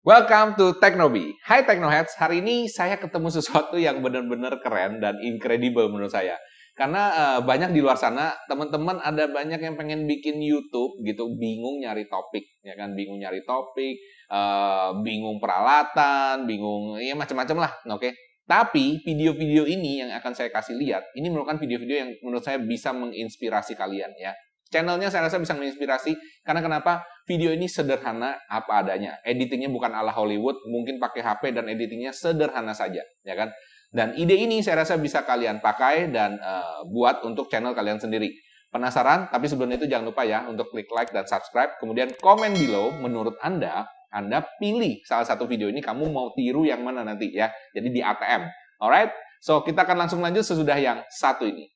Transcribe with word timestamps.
Welcome 0.00 0.56
to 0.56 0.80
Teknobi. 0.80 1.36
Hai 1.44 1.60
Teknoheads, 1.60 2.16
hari 2.16 2.40
ini 2.40 2.72
saya 2.72 2.96
ketemu 2.96 3.28
sesuatu 3.36 3.76
yang 3.76 4.00
benar-benar 4.00 4.56
keren 4.64 4.96
dan 4.96 5.20
incredible 5.20 5.92
menurut 5.92 6.08
saya. 6.08 6.40
Karena 6.72 7.12
uh, 7.12 7.40
banyak 7.44 7.68
di 7.76 7.84
luar 7.84 8.00
sana, 8.00 8.32
teman-teman 8.48 8.96
ada 9.04 9.28
banyak 9.28 9.60
yang 9.60 9.76
pengen 9.76 10.08
bikin 10.08 10.40
YouTube 10.40 11.04
gitu, 11.04 11.36
bingung 11.36 11.84
nyari 11.84 12.08
topik, 12.08 12.48
ya 12.64 12.72
kan, 12.80 12.96
bingung 12.96 13.20
nyari 13.20 13.44
topik, 13.44 14.00
uh, 14.32 14.96
bingung 15.04 15.36
peralatan, 15.36 16.48
bingung 16.48 16.96
ya 16.96 17.12
macam-macam 17.12 17.68
lah, 17.68 17.72
oke. 17.92 18.00
Okay? 18.00 18.16
Tapi 18.48 19.04
video-video 19.04 19.68
ini 19.68 20.00
yang 20.00 20.16
akan 20.16 20.32
saya 20.32 20.48
kasih 20.48 20.80
lihat, 20.80 21.12
ini 21.12 21.28
merupakan 21.28 21.60
video-video 21.60 22.08
yang 22.08 22.10
menurut 22.24 22.40
saya 22.40 22.56
bisa 22.56 22.96
menginspirasi 22.96 23.76
kalian 23.76 24.16
ya. 24.16 24.32
Channelnya 24.70 25.10
saya 25.10 25.26
rasa 25.26 25.42
bisa 25.42 25.50
menginspirasi 25.58 26.14
karena 26.46 26.62
kenapa? 26.62 27.02
Video 27.26 27.50
ini 27.50 27.66
sederhana 27.66 28.38
apa 28.46 28.86
adanya. 28.86 29.18
Editingnya 29.26 29.66
bukan 29.66 29.90
ala 29.90 30.14
Hollywood, 30.14 30.62
mungkin 30.70 31.02
pakai 31.02 31.26
HP 31.26 31.54
dan 31.58 31.66
editingnya 31.66 32.14
sederhana 32.14 32.70
saja, 32.70 33.02
ya 33.26 33.34
kan? 33.34 33.50
Dan 33.90 34.14
ide 34.14 34.38
ini 34.38 34.62
saya 34.62 34.86
rasa 34.86 34.94
bisa 34.94 35.26
kalian 35.26 35.58
pakai 35.58 36.14
dan 36.14 36.38
uh, 36.38 36.86
buat 36.86 37.26
untuk 37.26 37.50
channel 37.50 37.74
kalian 37.74 37.98
sendiri. 37.98 38.30
Penasaran? 38.70 39.26
Tapi 39.34 39.50
sebelum 39.50 39.74
itu 39.74 39.90
jangan 39.90 40.14
lupa 40.14 40.22
ya 40.22 40.46
untuk 40.46 40.70
klik 40.70 40.86
like 40.94 41.10
dan 41.10 41.26
subscribe. 41.26 41.74
Kemudian 41.82 42.14
komen 42.22 42.54
below 42.54 42.94
menurut 42.94 43.34
Anda, 43.42 43.90
Anda 44.14 44.46
pilih 44.62 45.02
salah 45.02 45.26
satu 45.26 45.50
video 45.50 45.66
ini 45.66 45.82
kamu 45.82 46.06
mau 46.14 46.30
tiru 46.38 46.62
yang 46.62 46.86
mana 46.86 47.02
nanti 47.02 47.34
ya. 47.34 47.50
Jadi 47.74 47.90
di 47.90 47.98
ATM. 47.98 48.46
Alright? 48.78 49.10
So 49.42 49.66
kita 49.66 49.82
akan 49.82 50.06
langsung 50.06 50.22
lanjut 50.22 50.46
sesudah 50.46 50.78
yang 50.78 51.02
satu 51.10 51.50
ini. 51.50 51.66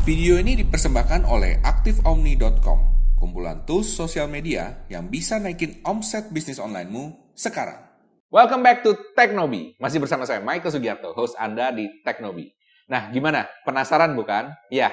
Video 0.00 0.40
ini 0.40 0.56
dipersembahkan 0.56 1.28
oleh 1.28 1.60
AktifOmni.com, 1.60 2.78
kumpulan 3.20 3.68
tools 3.68 3.84
sosial 3.84 4.32
media 4.32 4.88
yang 4.88 5.12
bisa 5.12 5.36
naikin 5.36 5.76
omset 5.84 6.32
bisnis 6.32 6.56
onlinemu 6.56 7.36
sekarang. 7.36 7.84
Welcome 8.32 8.64
back 8.64 8.80
to 8.80 8.96
Teknobi. 9.12 9.76
Masih 9.76 10.00
bersama 10.00 10.24
saya 10.24 10.40
Michael 10.40 10.72
Sugiarto, 10.72 11.12
host 11.12 11.36
Anda 11.36 11.68
di 11.68 12.00
Teknobi. 12.00 12.48
Nah, 12.88 13.12
gimana? 13.12 13.44
Penasaran 13.68 14.16
bukan? 14.16 14.56
Ya, 14.72 14.88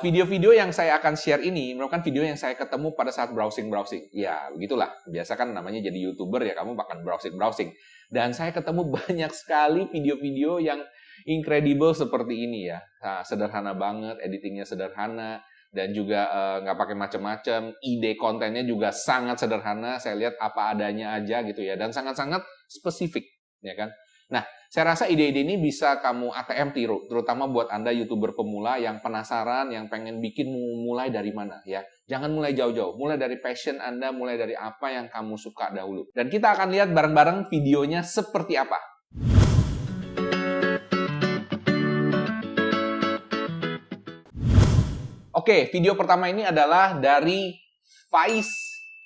video-video 0.00 0.56
yang 0.56 0.72
saya 0.72 0.96
akan 0.96 1.20
share 1.20 1.44
ini 1.44 1.76
merupakan 1.76 2.00
video 2.00 2.24
yang 2.24 2.40
saya 2.40 2.56
ketemu 2.56 2.96
pada 2.96 3.12
saat 3.12 3.36
browsing-browsing. 3.36 4.08
Ya, 4.16 4.48
begitulah. 4.56 4.88
Biasa 5.04 5.36
kan 5.36 5.52
namanya 5.52 5.84
jadi 5.84 6.00
YouTuber 6.00 6.48
ya, 6.48 6.56
kamu 6.56 6.80
bahkan 6.80 7.04
browsing-browsing. 7.04 7.76
Dan 8.08 8.32
saya 8.32 8.56
ketemu 8.56 8.88
banyak 9.04 9.36
sekali 9.36 9.84
video-video 9.92 10.64
yang 10.64 10.80
incredible 11.26 11.92
seperti 11.92 12.46
ini 12.48 12.70
ya. 12.70 12.80
Nah, 13.00 13.20
sederhana 13.24 13.76
banget, 13.76 14.20
editingnya 14.24 14.64
sederhana 14.64 15.40
dan 15.70 15.94
juga 15.94 16.26
eh, 16.26 16.56
nggak 16.66 16.76
uh, 16.76 16.80
pakai 16.80 16.96
macam-macam. 16.98 17.60
Ide 17.80 18.12
kontennya 18.18 18.62
juga 18.66 18.90
sangat 18.90 19.40
sederhana. 19.42 19.98
Saya 19.98 20.18
lihat 20.18 20.34
apa 20.38 20.74
adanya 20.74 21.16
aja 21.18 21.42
gitu 21.46 21.62
ya 21.62 21.78
dan 21.78 21.94
sangat-sangat 21.94 22.42
spesifik 22.66 23.26
ya 23.62 23.76
kan. 23.76 23.90
Nah, 24.30 24.46
saya 24.70 24.94
rasa 24.94 25.10
ide-ide 25.10 25.42
ini 25.42 25.58
bisa 25.58 25.98
kamu 25.98 26.30
ATM 26.30 26.70
tiru, 26.70 27.02
terutama 27.10 27.50
buat 27.50 27.66
Anda 27.74 27.90
YouTuber 27.90 28.38
pemula 28.38 28.78
yang 28.78 29.02
penasaran, 29.02 29.74
yang 29.74 29.90
pengen 29.90 30.22
bikin 30.22 30.46
mulai 30.86 31.10
dari 31.10 31.34
mana 31.34 31.58
ya. 31.66 31.82
Jangan 32.06 32.30
mulai 32.30 32.54
jauh-jauh, 32.54 32.94
mulai 32.94 33.18
dari 33.18 33.42
passion 33.42 33.82
Anda, 33.82 34.14
mulai 34.14 34.38
dari 34.38 34.54
apa 34.54 34.94
yang 34.94 35.10
kamu 35.10 35.34
suka 35.34 35.74
dahulu. 35.74 36.06
Dan 36.14 36.30
kita 36.30 36.54
akan 36.54 36.70
lihat 36.70 36.94
bareng-bareng 36.94 37.50
videonya 37.50 38.06
seperti 38.06 38.54
apa. 38.54 38.78
Oke, 45.30 45.70
video 45.70 45.94
pertama 45.94 46.26
ini 46.26 46.42
adalah 46.42 46.98
dari 46.98 47.54
Vice 48.10 48.54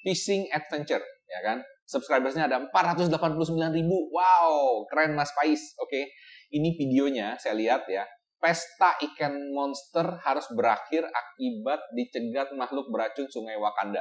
Fishing 0.00 0.48
Adventure, 0.48 1.04
ya 1.28 1.40
kan? 1.44 1.60
Subscribersnya 1.84 2.48
ada 2.48 2.64
489 2.64 3.52
ribu. 3.76 4.08
Wow, 4.08 4.88
keren 4.88 5.12
Mas 5.12 5.28
Faiz. 5.36 5.76
Oke, 5.76 6.08
ini 6.48 6.72
videonya 6.80 7.36
saya 7.36 7.52
lihat 7.60 7.84
ya. 7.92 8.08
Pesta 8.40 8.96
ikan 9.04 9.36
monster 9.52 10.16
harus 10.24 10.48
berakhir 10.56 11.04
akibat 11.04 11.80
dicegat 11.92 12.56
makhluk 12.56 12.88
beracun 12.88 13.28
sungai 13.28 13.60
Wakanda. 13.60 14.00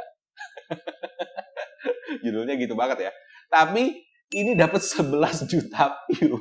Judulnya 2.23 2.55
gitu 2.55 2.79
banget 2.79 3.07
ya. 3.07 3.11
Tapi 3.51 3.99
ini 4.33 4.51
dapat 4.57 4.81
11 4.81 5.45
juta 5.45 5.93
view. 6.09 6.35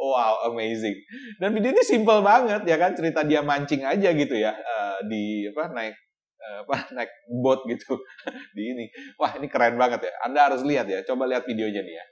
Wow, 0.00 0.48
amazing. 0.52 0.96
Dan 1.36 1.52
video 1.52 1.76
ini 1.76 1.84
simple 1.84 2.24
banget 2.24 2.64
ya 2.64 2.76
kan, 2.80 2.96
cerita 2.96 3.20
dia 3.22 3.44
mancing 3.44 3.84
aja 3.84 4.10
gitu 4.16 4.34
ya 4.34 4.56
uh, 4.56 4.98
di 5.04 5.48
apa 5.52 5.64
naik 5.76 5.94
uh, 6.40 6.58
apa 6.64 6.76
naik 6.96 7.12
boat 7.44 7.60
gitu 7.68 8.00
di 8.56 8.62
ini. 8.72 8.84
Wah, 9.20 9.36
ini 9.36 9.46
keren 9.52 9.76
banget 9.76 10.08
ya. 10.08 10.12
Anda 10.24 10.50
harus 10.50 10.64
lihat 10.64 10.88
ya. 10.88 11.04
Coba 11.04 11.28
lihat 11.28 11.44
videonya 11.44 11.84
nih 11.84 11.94
ya. 12.00 12.04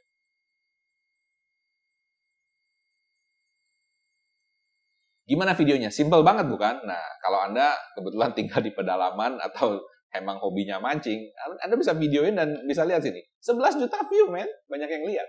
Gimana 5.22 5.56
videonya? 5.56 5.88
Simple 5.88 6.20
banget 6.26 6.50
bukan? 6.50 6.82
Nah, 6.84 7.02
kalau 7.22 7.40
Anda 7.46 7.72
kebetulan 7.96 8.30
tinggal 8.38 8.60
di 8.60 8.72
pedalaman 8.74 9.38
atau 9.40 9.80
emang 10.12 10.36
hobinya 10.38 10.76
mancing, 10.76 11.32
Anda 11.64 11.74
bisa 11.80 11.96
videoin 11.96 12.36
dan 12.36 12.60
bisa 12.68 12.84
lihat 12.84 13.00
sini. 13.00 13.24
11 13.40 13.80
juta 13.80 13.98
view, 14.12 14.28
men. 14.28 14.48
Banyak 14.68 14.88
yang 14.88 15.04
lihat. 15.08 15.28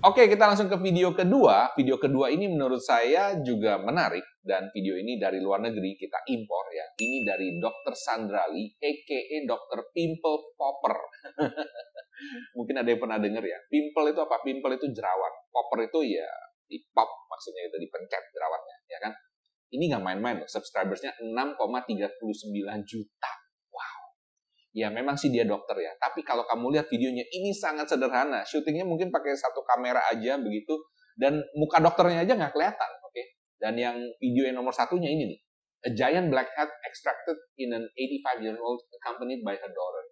Oke, 0.00 0.32
kita 0.32 0.48
langsung 0.48 0.66
ke 0.66 0.80
video 0.80 1.12
kedua. 1.12 1.76
Video 1.76 2.00
kedua 2.00 2.32
ini 2.32 2.48
menurut 2.48 2.80
saya 2.80 3.36
juga 3.44 3.78
menarik 3.78 4.24
dan 4.40 4.72
video 4.72 4.96
ini 4.96 5.20
dari 5.20 5.38
luar 5.38 5.60
negeri 5.60 5.94
kita 5.94 6.24
impor 6.24 6.72
ya. 6.72 6.88
Ini 6.96 7.22
dari 7.22 7.60
Dr. 7.60 7.94
Sandrali, 7.94 8.74
aka 8.80 9.20
Dr. 9.44 9.92
Pimple 9.92 10.56
Popper. 10.56 10.96
Mungkin 12.56 12.80
ada 12.80 12.88
yang 12.88 12.98
pernah 12.98 13.20
dengar 13.20 13.44
ya. 13.44 13.60
Pimple 13.68 14.16
itu 14.16 14.20
apa? 14.24 14.40
Pimple 14.40 14.80
itu 14.80 14.88
jerawat. 14.88 15.52
Popper 15.52 15.86
itu 15.86 16.16
ya 16.16 16.49
di 16.70 16.78
pop 16.94 17.10
maksudnya 17.26 17.66
itu 17.66 17.76
dipencet 17.82 18.22
jerawatnya 18.30 18.76
ya 18.86 18.98
kan? 19.02 19.12
Ini 19.70 19.90
nggak 19.90 20.02
main-main 20.02 20.36
loh 20.38 20.50
subscribersnya 20.50 21.18
6,39 21.18 21.58
juta. 22.86 23.32
Wow. 23.74 23.98
Ya 24.74 24.90
memang 24.90 25.18
sih 25.18 25.30
dia 25.30 25.46
dokter 25.46 25.78
ya. 25.78 25.94
Tapi 25.98 26.22
kalau 26.22 26.46
kamu 26.46 26.78
lihat 26.78 26.86
videonya 26.90 27.22
ini 27.30 27.54
sangat 27.54 27.86
sederhana. 27.86 28.42
Syutingnya 28.42 28.82
mungkin 28.82 29.14
pakai 29.14 29.34
satu 29.34 29.62
kamera 29.62 30.02
aja 30.10 30.38
begitu. 30.42 30.74
Dan 31.14 31.38
muka 31.54 31.78
dokternya 31.78 32.26
aja 32.26 32.34
nggak 32.34 32.50
kelihatan 32.54 32.90
oke? 33.02 33.14
Okay? 33.14 33.26
dan 33.60 33.76
yang 33.76 34.00
video 34.18 34.48
yang 34.48 34.56
nomor 34.56 34.72
satunya 34.72 35.12
ini 35.12 35.36
nih. 35.36 35.40
A 35.80 35.90
giant 35.92 36.28
black 36.32 36.48
hat 36.56 36.72
extracted 36.88 37.36
in 37.60 37.72
an 37.72 37.84
85 37.96 38.44
year 38.44 38.56
old 38.56 38.80
accompanied 39.00 39.44
by 39.44 39.56
her 39.56 39.72
daughter. 39.72 40.04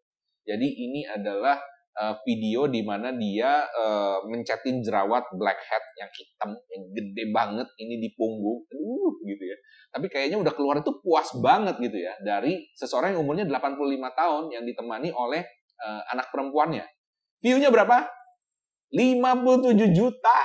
Jadi 0.49 0.69
ini 0.69 1.05
adalah 1.09 1.61
uh, 1.99 2.15
video 2.23 2.71
di 2.71 2.87
mana 2.87 3.11
dia 3.11 3.67
uh, 3.67 4.23
mencetin 4.31 4.81
jerawat 4.81 5.27
blackhead 5.35 5.85
yang 5.99 6.11
hitam 6.15 6.51
yang 6.71 6.83
gede 6.95 7.25
banget 7.35 7.69
ini 7.83 7.99
di 7.99 8.15
punggung, 8.15 8.63
uh 8.71 9.11
gitu 9.27 9.45
ya. 9.45 9.57
Tapi 9.91 10.07
kayaknya 10.07 10.39
udah 10.39 10.53
keluar 10.55 10.79
itu 10.79 10.95
puas 11.03 11.29
banget 11.43 11.77
gitu 11.83 11.99
ya 11.99 12.15
dari 12.23 12.71
seseorang 12.79 13.19
yang 13.19 13.27
umurnya 13.27 13.45
85 13.51 13.79
tahun 14.15 14.45
yang 14.55 14.65
ditemani 14.65 15.11
oleh 15.11 15.43
uh, 15.83 16.03
anak 16.15 16.31
perempuannya. 16.31 16.87
View-nya 17.43 17.71
berapa? 17.75 18.07
57 18.95 19.93
juta. 19.93 20.39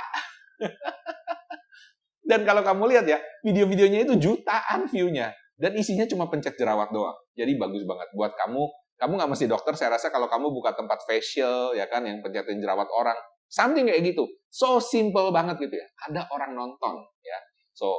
Dan 2.28 2.40
kalau 2.48 2.64
kamu 2.64 2.96
lihat 2.96 3.04
ya, 3.04 3.20
video-videonya 3.44 4.08
itu 4.08 4.16
jutaan 4.16 4.88
view-nya. 4.88 5.36
Dan 5.54 5.76
isinya 5.76 6.08
cuma 6.08 6.26
pencet 6.32 6.56
jerawat 6.56 6.90
doang. 6.90 7.14
Jadi 7.36 7.54
bagus 7.60 7.84
banget 7.86 8.08
buat 8.16 8.32
kamu 8.34 8.64
kamu 8.94 9.18
nggak 9.18 9.30
mesti 9.34 9.46
dokter, 9.50 9.74
saya 9.74 9.98
rasa 9.98 10.14
kalau 10.14 10.30
kamu 10.30 10.54
buka 10.54 10.70
tempat 10.78 11.02
facial, 11.02 11.74
ya 11.74 11.90
kan, 11.90 12.06
yang 12.06 12.22
pencetin 12.22 12.62
jerawat 12.62 12.86
orang, 12.94 13.18
something 13.50 13.90
kayak 13.90 14.06
gitu. 14.06 14.22
So 14.54 14.78
simple 14.78 15.34
banget 15.34 15.58
gitu 15.58 15.74
ya. 15.74 15.86
Ada 16.06 16.30
orang 16.30 16.54
nonton, 16.54 17.02
ya. 17.26 17.38
So, 17.74 17.90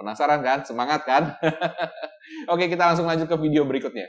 penasaran 0.00 0.40
kan? 0.40 0.64
Semangat 0.64 1.04
kan? 1.04 1.36
Oke, 2.52 2.72
kita 2.72 2.80
langsung 2.88 3.04
lanjut 3.04 3.28
ke 3.28 3.36
video 3.36 3.68
berikutnya. 3.68 4.08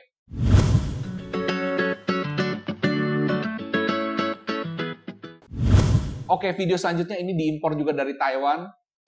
Oke, 6.32 6.56
video 6.56 6.80
selanjutnya 6.80 7.20
ini 7.20 7.36
diimpor 7.36 7.76
juga 7.76 7.92
dari 7.94 8.16
Taiwan 8.16 8.64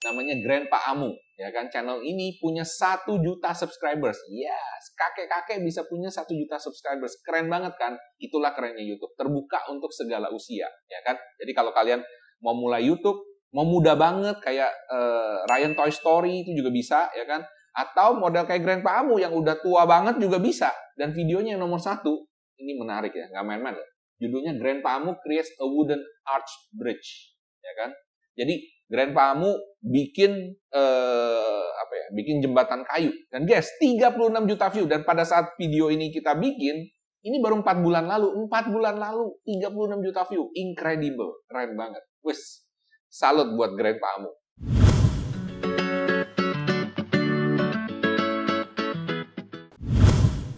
namanya 0.06 0.38
Grandpa 0.38 0.78
Amu 0.86 1.10
ya 1.34 1.50
kan? 1.50 1.66
Channel 1.66 1.98
ini 2.06 2.38
punya 2.38 2.62
satu 2.62 3.18
juta 3.18 3.50
subscribers. 3.50 4.22
Yes 4.30 4.76
kakek-kakek 4.96 5.60
bisa 5.62 5.84
punya 5.86 6.08
satu 6.08 6.32
juta 6.32 6.56
subscribers. 6.56 7.20
Keren 7.20 7.52
banget 7.52 7.76
kan? 7.76 7.94
Itulah 8.16 8.56
kerennya 8.56 8.82
YouTube. 8.82 9.12
Terbuka 9.14 9.68
untuk 9.68 9.92
segala 9.92 10.32
usia 10.32 10.66
ya 10.88 11.00
kan? 11.04 11.14
Jadi 11.38 11.52
kalau 11.52 11.70
kalian 11.76 12.00
mau 12.40 12.56
mulai 12.56 12.88
YouTube 12.88 13.20
mau 13.54 13.64
muda 13.64 13.96
banget 13.96 14.36
kayak 14.42 14.68
uh, 14.90 15.46
Ryan 15.48 15.72
Toy 15.76 15.92
Story 15.92 16.44
itu 16.44 16.56
juga 16.56 16.72
bisa 16.72 17.12
ya 17.12 17.28
kan? 17.28 17.44
Atau 17.76 18.16
model 18.16 18.48
kayak 18.48 18.64
Grandpa 18.64 19.04
Amu 19.04 19.20
yang 19.20 19.36
udah 19.36 19.60
tua 19.60 19.84
banget 19.84 20.16
juga 20.16 20.40
bisa. 20.40 20.72
Dan 20.96 21.12
videonya 21.12 21.56
yang 21.56 21.62
nomor 21.68 21.76
satu. 21.76 22.24
Ini 22.56 22.72
menarik 22.72 23.12
ya, 23.12 23.28
nggak 23.28 23.44
main-main. 23.44 23.76
Judulnya 24.16 24.56
Grandpa 24.56 24.96
Amu 24.96 25.12
creates 25.20 25.52
a 25.60 25.68
wooden 25.68 26.00
arch 26.24 26.48
bridge, 26.72 27.36
ya 27.60 27.72
kan? 27.76 27.92
Jadi 28.32 28.75
Grandpa 28.86 29.34
Amu 29.34 29.50
bikin 29.82 30.54
eh, 30.70 31.66
apa 31.74 31.94
ya? 31.98 32.06
Bikin 32.14 32.38
jembatan 32.38 32.86
kayu. 32.86 33.10
Dan 33.34 33.42
guys, 33.42 33.66
36 33.82 34.46
juta 34.46 34.66
view 34.70 34.86
dan 34.86 35.02
pada 35.02 35.26
saat 35.26 35.58
video 35.58 35.90
ini 35.90 36.14
kita 36.14 36.38
bikin, 36.38 36.86
ini 37.26 37.36
baru 37.42 37.66
4 37.66 37.82
bulan 37.82 38.06
lalu. 38.06 38.46
4 38.46 38.70
bulan 38.70 38.94
lalu 38.94 39.42
36 39.42 40.06
juta 40.06 40.22
view. 40.30 40.54
Incredible. 40.54 41.42
Keren 41.50 41.74
banget. 41.74 42.06
Wes, 42.22 42.62
salut 43.10 43.58
buat 43.58 43.74
Grandpa 43.74 44.22
Amu. 44.22 44.30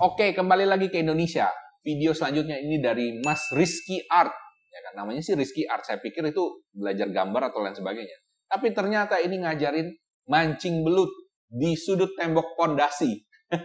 Oke, 0.04 0.36
kembali 0.36 0.68
lagi 0.68 0.92
ke 0.92 1.00
Indonesia. 1.00 1.48
Video 1.80 2.12
selanjutnya 2.12 2.60
ini 2.60 2.76
dari 2.76 3.24
Mas 3.24 3.48
Rizky 3.56 4.04
Art. 4.12 4.47
Ya 4.78 4.80
kan, 4.86 5.02
namanya 5.02 5.18
sih 5.18 5.34
Rizky 5.34 5.66
Art. 5.66 5.82
Saya 5.82 5.98
pikir 5.98 6.22
itu 6.30 6.62
belajar 6.70 7.10
gambar 7.10 7.50
atau 7.50 7.66
lain 7.66 7.74
sebagainya. 7.74 8.14
Tapi 8.46 8.70
ternyata 8.70 9.18
ini 9.18 9.42
ngajarin 9.42 9.90
mancing 10.30 10.86
belut 10.86 11.10
di 11.50 11.74
sudut 11.74 12.14
tembok 12.14 12.54
pondasi. 12.54 13.26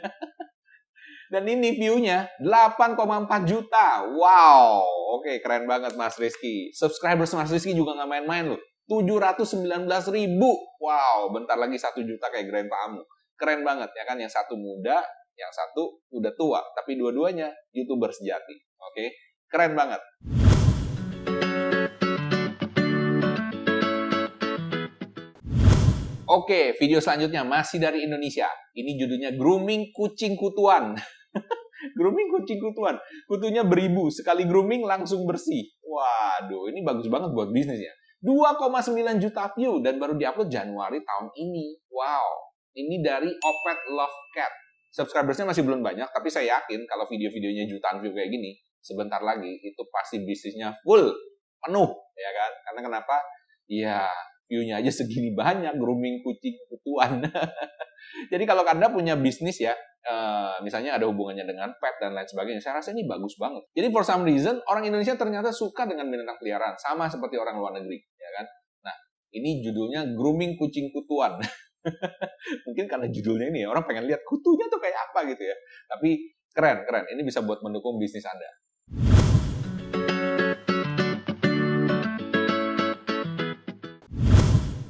Dan 1.33 1.45
ini 1.45 1.77
view-nya 1.77 2.29
8,4 2.41 3.45
juta. 3.45 4.05
Wow, 4.09 4.81
oke 5.21 5.37
keren 5.41 5.69
banget 5.69 5.93
Mas 5.93 6.17
Rizky. 6.17 6.73
Subscribers 6.73 7.33
Mas 7.37 7.53
Rizky 7.53 7.77
juga 7.77 7.93
nggak 7.93 8.09
main-main 8.09 8.53
loh. 8.53 8.61
719 8.89 9.61
ribu. 10.13 10.51
Wow, 10.81 11.29
bentar 11.29 11.57
lagi 11.61 11.77
1 11.77 11.93
juta 12.05 12.29
kayak 12.33 12.49
Grandpa 12.49 12.89
Amu. 12.89 13.01
Keren 13.37 13.61
banget 13.61 13.89
ya 13.93 14.03
kan, 14.05 14.17
yang 14.17 14.29
satu 14.29 14.53
muda, 14.57 15.01
yang 15.37 15.49
satu 15.49 16.05
udah 16.13 16.33
tua, 16.37 16.61
tapi 16.77 16.97
dua-duanya 16.97 17.49
youtuber 17.73 18.13
sejati. 18.13 18.53
Oke, 18.77 19.09
keren 19.49 19.73
banget. 19.73 20.01
Oke, 26.33 26.73
video 26.81 26.97
selanjutnya 26.97 27.45
masih 27.45 27.77
dari 27.77 28.09
Indonesia. 28.09 28.49
Ini 28.73 28.97
judulnya 28.97 29.37
Grooming 29.37 29.93
Kucing 29.93 30.33
Kutuan. 30.33 30.97
grooming 31.99 32.31
kucing 32.31 32.63
kutuan. 32.63 32.95
Kutunya 33.27 33.61
beribu, 33.67 34.07
sekali 34.07 34.47
grooming 34.47 34.87
langsung 34.87 35.27
bersih. 35.27 35.67
Waduh, 35.83 36.71
ini 36.71 36.79
bagus 36.79 37.11
banget 37.11 37.35
buat 37.35 37.51
bisnisnya. 37.51 37.91
2,9 38.23 39.19
juta 39.19 39.51
view 39.51 39.83
dan 39.83 39.99
baru 39.99 40.15
diupload 40.15 40.47
Januari 40.47 41.03
tahun 41.03 41.27
ini. 41.35 41.75
Wow, 41.91 42.55
ini 42.79 43.03
dari 43.03 43.27
Opet 43.27 43.79
Love 43.91 44.19
Cat 44.31 44.53
subscribersnya 44.93 45.49
masih 45.49 45.65
belum 45.65 45.81
banyak, 45.81 46.05
tapi 46.13 46.29
saya 46.29 46.61
yakin 46.61 46.85
kalau 46.85 47.09
video-videonya 47.09 47.65
jutaan 47.65 47.97
view 47.99 48.13
kayak 48.13 48.29
gini, 48.29 48.53
sebentar 48.77 49.17
lagi 49.25 49.57
itu 49.57 49.81
pasti 49.89 50.21
bisnisnya 50.21 50.69
full, 50.85 51.09
penuh, 51.65 51.89
ya 52.13 52.29
kan? 52.29 52.51
Karena 52.69 52.79
kenapa? 52.85 53.15
Ya, 53.65 54.05
view-nya 54.47 54.79
aja 54.83 54.91
segini 54.91 55.31
banyak, 55.33 55.75
grooming 55.79 56.21
kucing 56.21 56.55
kutuan. 56.69 57.23
Jadi 58.31 58.43
kalau 58.43 58.61
Anda 58.67 58.91
punya 58.91 59.15
bisnis 59.15 59.63
ya, 59.63 59.73
uh, 60.05 60.59
misalnya 60.61 60.99
ada 60.99 61.07
hubungannya 61.07 61.47
dengan 61.47 61.71
pet 61.79 61.95
dan 62.03 62.13
lain 62.13 62.27
sebagainya, 62.27 62.61
saya 62.61 62.79
rasa 62.83 62.91
ini 62.91 63.07
bagus 63.07 63.39
banget. 63.39 63.63
Jadi 63.73 63.87
for 63.89 64.03
some 64.03 64.27
reason, 64.27 64.59
orang 64.67 64.83
Indonesia 64.85 65.15
ternyata 65.15 65.49
suka 65.49 65.87
dengan 65.87 66.11
binatang 66.11 66.37
peliharaan, 66.37 66.75
sama 66.77 67.07
seperti 67.07 67.39
orang 67.39 67.55
luar 67.57 67.73
negeri, 67.79 67.97
ya 68.19 68.29
kan? 68.37 68.45
Nah, 68.85 68.95
ini 69.33 69.63
judulnya 69.63 70.13
grooming 70.13 70.59
kucing 70.59 70.91
kutuan. 70.91 71.39
Mungkin 72.67 72.85
karena 72.87 73.07
judulnya 73.11 73.47
ini 73.51 73.65
ya, 73.65 73.67
orang 73.71 73.83
pengen 73.87 74.07
lihat 74.07 74.23
kutunya 74.27 74.67
tuh 74.67 74.79
kayak 74.79 74.97
apa 75.09 75.19
gitu 75.31 75.43
ya. 75.47 75.55
Tapi 75.89 76.09
keren, 76.53 76.85
keren. 76.87 77.05
Ini 77.11 77.21
bisa 77.23 77.43
buat 77.43 77.59
mendukung 77.63 77.97
bisnis 77.99 78.23
Anda. 78.27 78.47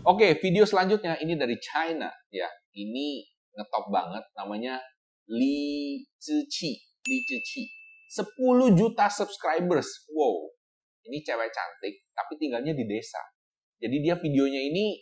Oke, 0.03 0.35
video 0.43 0.67
selanjutnya 0.67 1.15
ini 1.23 1.39
dari 1.39 1.55
China 1.63 2.11
ya. 2.27 2.51
Ini 2.75 3.23
ngetop 3.55 3.87
banget 3.87 4.23
namanya 4.35 4.75
Li 5.31 6.03
Ziqi. 6.19 6.75
Li 7.07 7.17
Ziqi. 7.23 7.63
10 8.11 8.75
juta 8.75 9.07
subscribers. 9.07 10.11
Wow. 10.11 10.51
Ini 11.07 11.23
cewek 11.23 11.47
cantik 11.55 12.03
tapi 12.11 12.35
tinggalnya 12.35 12.75
di 12.75 12.83
desa. 12.83 13.19
Jadi 13.79 14.03
dia 14.03 14.19
videonya 14.19 14.59
ini 14.59 14.99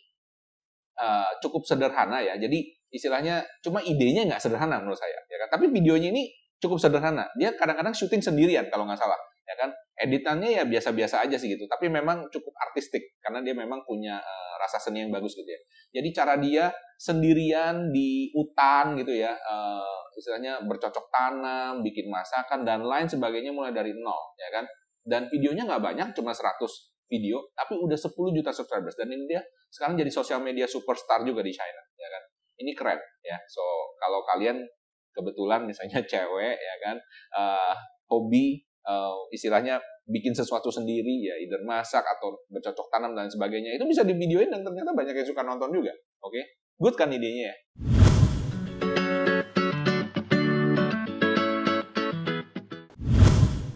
uh, 1.01 1.33
cukup 1.41 1.65
sederhana 1.65 2.21
ya. 2.21 2.37
Jadi 2.37 2.61
istilahnya 2.93 3.41
cuma 3.65 3.81
idenya 3.81 4.29
nggak 4.29 4.41
sederhana 4.41 4.85
menurut 4.85 5.01
saya. 5.01 5.17
Ya 5.33 5.37
kan? 5.45 5.57
Tapi 5.57 5.73
videonya 5.73 6.13
ini 6.13 6.29
cukup 6.61 6.77
sederhana. 6.77 7.25
Dia 7.41 7.57
kadang-kadang 7.57 7.97
syuting 7.97 8.21
sendirian 8.21 8.69
kalau 8.69 8.85
nggak 8.85 9.01
salah. 9.01 9.17
Ya 9.51 9.55
kan? 9.59 9.69
Editannya 9.99 10.49
ya 10.55 10.63
biasa-biasa 10.63 11.27
aja 11.27 11.35
sih 11.35 11.51
gitu. 11.51 11.67
Tapi 11.67 11.91
memang 11.91 12.31
cukup 12.31 12.55
artistik 12.71 13.19
karena 13.19 13.43
dia 13.43 13.51
memang 13.51 13.83
punya 13.83 14.15
uh, 14.23 14.55
rasa 14.63 14.79
seni 14.79 15.03
yang 15.03 15.11
bagus 15.11 15.35
gitu 15.35 15.49
ya. 15.49 15.61
Jadi 15.99 16.09
cara 16.15 16.39
dia 16.39 16.71
sendirian 16.95 17.89
di 17.89 18.29
hutan 18.31 18.93
gitu 18.95 19.11
ya, 19.11 19.33
uh, 19.33 20.05
istilahnya 20.13 20.61
bercocok 20.69 21.09
tanam, 21.09 21.81
bikin 21.81 22.07
masakan 22.13 22.61
dan 22.61 22.85
lain 22.85 23.09
sebagainya 23.09 23.49
mulai 23.49 23.73
dari 23.73 23.91
nol, 23.97 24.37
ya 24.37 24.53
kan? 24.53 24.65
Dan 25.01 25.25
videonya 25.33 25.65
nggak 25.65 25.81
banyak, 25.81 26.07
cuma 26.13 26.29
100 26.29 26.61
video, 27.09 27.41
tapi 27.57 27.73
udah 27.75 27.97
10 27.97 28.37
juta 28.37 28.53
subscribers. 28.53 28.93
Dan 28.93 29.09
ini 29.09 29.25
dia 29.25 29.41
sekarang 29.73 29.97
jadi 29.97 30.13
sosial 30.13 30.39
media 30.45 30.69
superstar 30.69 31.25
juga 31.25 31.41
di 31.41 31.49
China, 31.49 31.81
ya 31.97 32.07
kan? 32.07 32.23
Ini 32.61 32.71
keren, 32.77 33.01
ya. 33.25 33.41
So, 33.49 33.63
kalau 33.97 34.21
kalian 34.29 34.61
kebetulan 35.11 35.65
misalnya 35.65 36.05
cewek, 36.11 36.55
ya 36.55 36.75
kan, 36.85 36.95
uh, 37.33 37.75
hobi, 38.13 38.61
uh, 38.87 39.17
istilahnya 39.33 39.77
bikin 40.09 40.33
sesuatu 40.33 40.73
sendiri, 40.73 41.27
ya, 41.27 41.35
either 41.37 41.61
masak 41.63 42.01
atau 42.01 42.33
bercocok 42.49 42.87
tanam 42.89 43.13
dan 43.13 43.29
sebagainya, 43.29 43.77
itu 43.77 43.85
bisa 43.85 44.01
di 44.01 44.17
videoin 44.17 44.49
dan 44.49 44.65
ternyata 44.65 44.91
banyak 44.91 45.13
yang 45.13 45.27
suka 45.27 45.45
nonton 45.45 45.69
juga, 45.69 45.93
oke? 46.25 46.33
Okay? 46.33 46.43
Good 46.81 46.95
kan 46.97 47.13
idenya 47.13 47.53
ya? 47.53 47.55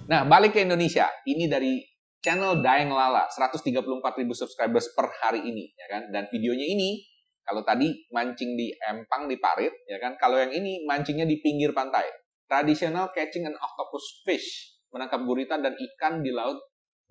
Nah, 0.05 0.21
balik 0.25 0.53
ke 0.53 0.61
Indonesia. 0.61 1.09
Ini 1.25 1.49
dari 1.49 1.81
channel 2.21 2.61
Daeng 2.61 2.93
Lala, 2.93 3.25
134 3.29 4.21
ribu 4.21 4.33
subscribers 4.37 4.93
per 4.93 5.09
hari 5.21 5.45
ini, 5.45 5.69
ya 5.77 5.87
kan? 5.89 6.13
Dan 6.13 6.29
videonya 6.29 6.65
ini, 6.65 7.01
kalau 7.45 7.65
tadi 7.65 7.89
mancing 8.13 8.57
di 8.57 8.73
empang 8.85 9.25
di 9.25 9.37
parit, 9.41 9.73
ya 9.89 9.97
kan? 9.97 10.17
Kalau 10.17 10.37
yang 10.37 10.53
ini 10.53 10.85
mancingnya 10.85 11.25
di 11.25 11.41
pinggir 11.41 11.73
pantai. 11.73 12.05
Tradisional 12.45 13.09
catching 13.13 13.49
an 13.49 13.57
octopus 13.57 14.21
fish, 14.25 14.74
menangkap 14.95 15.19
gurita 15.27 15.59
dan 15.59 15.75
ikan 15.75 16.23
di 16.23 16.31
laut 16.31 16.55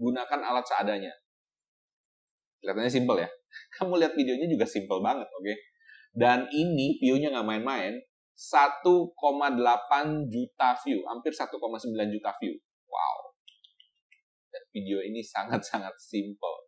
gunakan 0.00 0.40
alat 0.40 0.64
seadanya. 0.64 1.12
Kelihatannya 2.64 2.92
simple 2.92 3.20
ya. 3.20 3.28
Kamu 3.76 4.00
lihat 4.00 4.16
videonya 4.16 4.48
juga 4.48 4.64
simple 4.64 5.04
banget, 5.04 5.28
oke? 5.28 5.44
Okay? 5.44 5.56
Dan 6.16 6.48
ini 6.48 6.96
view-nya 6.96 7.36
nggak 7.36 7.44
main-main, 7.44 8.00
1,8 8.32 8.80
juta 10.32 10.68
view, 10.80 11.04
hampir 11.04 11.36
1,9 11.36 11.52
juta 11.92 12.30
view. 12.40 12.56
Wow, 12.88 13.34
video 14.74 14.98
ini 14.98 15.22
sangat-sangat 15.34 15.94
simple. 16.02 16.66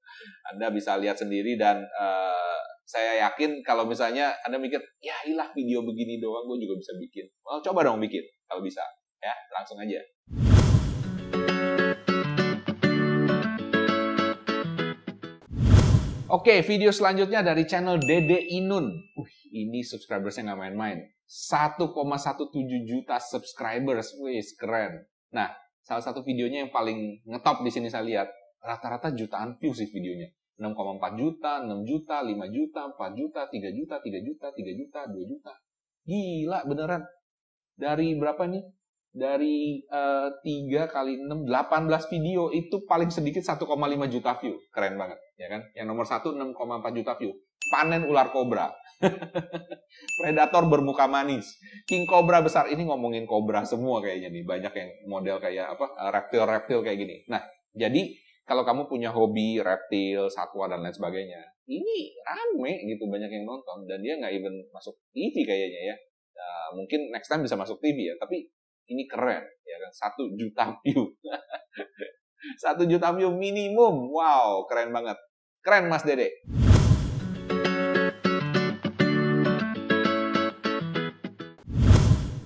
Anda 0.54 0.70
bisa 0.70 0.94
lihat 0.96 1.18
sendiri 1.18 1.58
dan 1.58 1.82
uh, 1.82 2.62
saya 2.87 3.26
yakin 3.26 3.66
kalau 3.66 3.82
misalnya 3.82 4.30
Anda 4.46 4.62
mikir, 4.62 4.78
ya 5.02 5.18
ilah 5.26 5.50
video 5.50 5.82
begini 5.82 6.23
doang, 6.23 6.46
gue 6.46 6.62
juga 6.62 6.78
bisa 6.78 6.94
bikin. 6.94 7.26
Well, 7.42 7.58
coba 7.58 7.82
dong 7.82 7.99
bikin, 7.99 8.23
kalau 8.46 8.62
bisa. 8.62 8.87
Ya, 9.18 9.35
langsung 9.50 9.82
aja. 9.82 9.99
Oke, 16.37 16.61
video 16.69 16.93
selanjutnya 16.93 17.40
dari 17.40 17.64
channel 17.64 17.97
Dede 17.97 18.37
Inun. 18.37 18.93
Uh, 19.16 19.31
ini 19.57 19.81
subscribersnya 19.81 20.52
nggak 20.52 20.61
main-main. 20.69 21.00
1,17 21.25 21.81
juta 22.85 23.16
subscribers. 23.16 24.12
Wih, 24.21 24.45
keren. 24.61 25.00
Nah, 25.33 25.49
salah 25.81 26.05
satu 26.05 26.21
videonya 26.21 26.69
yang 26.69 26.73
paling 26.76 27.25
ngetop 27.25 27.64
di 27.64 27.73
sini 27.73 27.88
saya 27.88 28.05
lihat 28.05 28.28
rata-rata 28.61 29.16
jutaan 29.16 29.57
view 29.57 29.73
sih 29.73 29.88
videonya 29.88 30.28
6,4 30.61 31.16
juta, 31.16 31.64
6 31.64 31.88
juta, 31.88 32.21
5 32.21 32.52
juta, 32.52 32.81
4 32.85 33.16
juta, 33.16 33.40
3 33.49 33.73
juta, 33.73 33.95
3 33.97 34.21
juta, 34.21 34.47
3 34.52 34.76
juta, 34.76 35.00
2 35.09 35.31
juta. 35.33 35.52
Gila 36.05 36.69
beneran. 36.69 37.02
Dari 37.81 38.12
berapa 38.12 38.45
nih? 38.45 38.61
Dari 39.16 39.80
uh, 39.88 40.28
3 40.44 40.92
kali 40.92 41.25
6, 41.25 41.49
18 41.49 42.12
video 42.12 42.52
itu 42.52 42.85
paling 42.85 43.08
sedikit 43.08 43.40
1,5 43.40 43.64
juta 44.12 44.37
view. 44.37 44.61
Keren 44.68 45.00
banget, 45.00 45.16
ya 45.40 45.49
kan? 45.49 45.64
Yang 45.73 45.87
nomor 45.88 46.04
1 46.04 46.20
6,4 46.20 46.99
juta 47.00 47.16
view. 47.16 47.32
Panen 47.73 48.04
ular 48.04 48.28
kobra. 48.28 48.68
Predator 50.20 50.68
bermuka 50.68 51.08
manis. 51.08 51.56
King 51.88 52.04
Cobra 52.04 52.44
besar 52.44 52.68
ini 52.68 52.85
ngomongin 52.85 53.25
kobra 53.25 53.64
semua 53.64 54.04
kayaknya 54.04 54.28
nih. 54.32 54.44
Banyak 54.44 54.73
yang 54.76 54.90
model 55.08 55.37
kayak 55.40 55.66
apa 55.76 55.87
eh, 55.96 56.11
reptil-reptil 56.12 56.80
kayak 56.85 56.99
gini. 57.00 57.16
Nah, 57.32 57.40
jadi 57.73 58.12
kalau 58.46 58.62
kamu 58.62 58.87
punya 58.87 59.11
hobi 59.11 59.58
reptil, 59.58 60.30
satwa 60.30 60.70
dan 60.70 60.85
lain 60.85 60.94
sebagainya, 60.94 61.40
ini 61.66 62.14
rame 62.23 62.87
gitu 62.87 63.11
banyak 63.11 63.26
yang 63.26 63.42
nonton 63.42 63.90
dan 63.90 63.99
dia 63.99 64.14
nggak 64.14 64.32
even 64.38 64.54
masuk 64.70 64.94
TV 65.11 65.42
kayaknya 65.42 65.80
ya. 65.92 65.96
Nah, 66.37 66.78
mungkin 66.78 67.11
next 67.11 67.26
time 67.26 67.42
bisa 67.42 67.58
masuk 67.58 67.82
TV 67.82 68.12
ya. 68.12 68.14
Tapi 68.23 68.46
Ini 68.87 69.02
keren, 69.11 69.43
ya 69.66 69.76
kan? 69.83 69.90
Satu 69.90 70.31
juta 70.38 70.78
view. 70.87 71.11
Satu 72.62 72.87
juta 72.87 73.11
view 73.19 73.35
minimum. 73.35 74.14
Wow, 74.14 74.71
keren 74.71 74.95
banget. 74.95 75.19
Keren 75.59 75.90
Mas 75.90 76.07
Dede. 76.07 76.47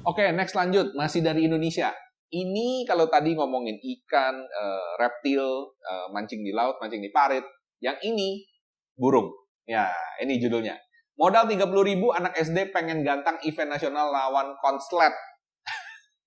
Oke, 0.00 0.25
okay, 0.25 0.32
next 0.32 0.56
lanjut. 0.56 0.97
Masih 0.97 1.20
dari 1.20 1.44
Indonesia. 1.44 1.92
Ini 2.32 2.88
kalau 2.88 3.12
tadi 3.12 3.37
ngomongin 3.37 3.76
ikan, 3.76 4.40
uh, 4.40 4.97
reptil, 4.97 5.76
uh, 5.76 6.09
mancing 6.09 6.40
di 6.40 6.56
laut, 6.56 6.80
mancing 6.80 7.04
di 7.04 7.12
parit. 7.12 7.44
Yang 7.85 8.00
ini, 8.09 8.49
burung. 8.97 9.28
Ya, 9.68 9.92
ini 10.25 10.40
judulnya. 10.40 10.80
Modal 11.20 11.52
30 11.52 11.68
ribu, 11.85 12.16
anak 12.16 12.32
SD 12.32 12.73
pengen 12.73 13.04
gantang 13.04 13.37
event 13.44 13.76
nasional 13.76 14.09
lawan 14.09 14.56
konslet. 14.64 15.12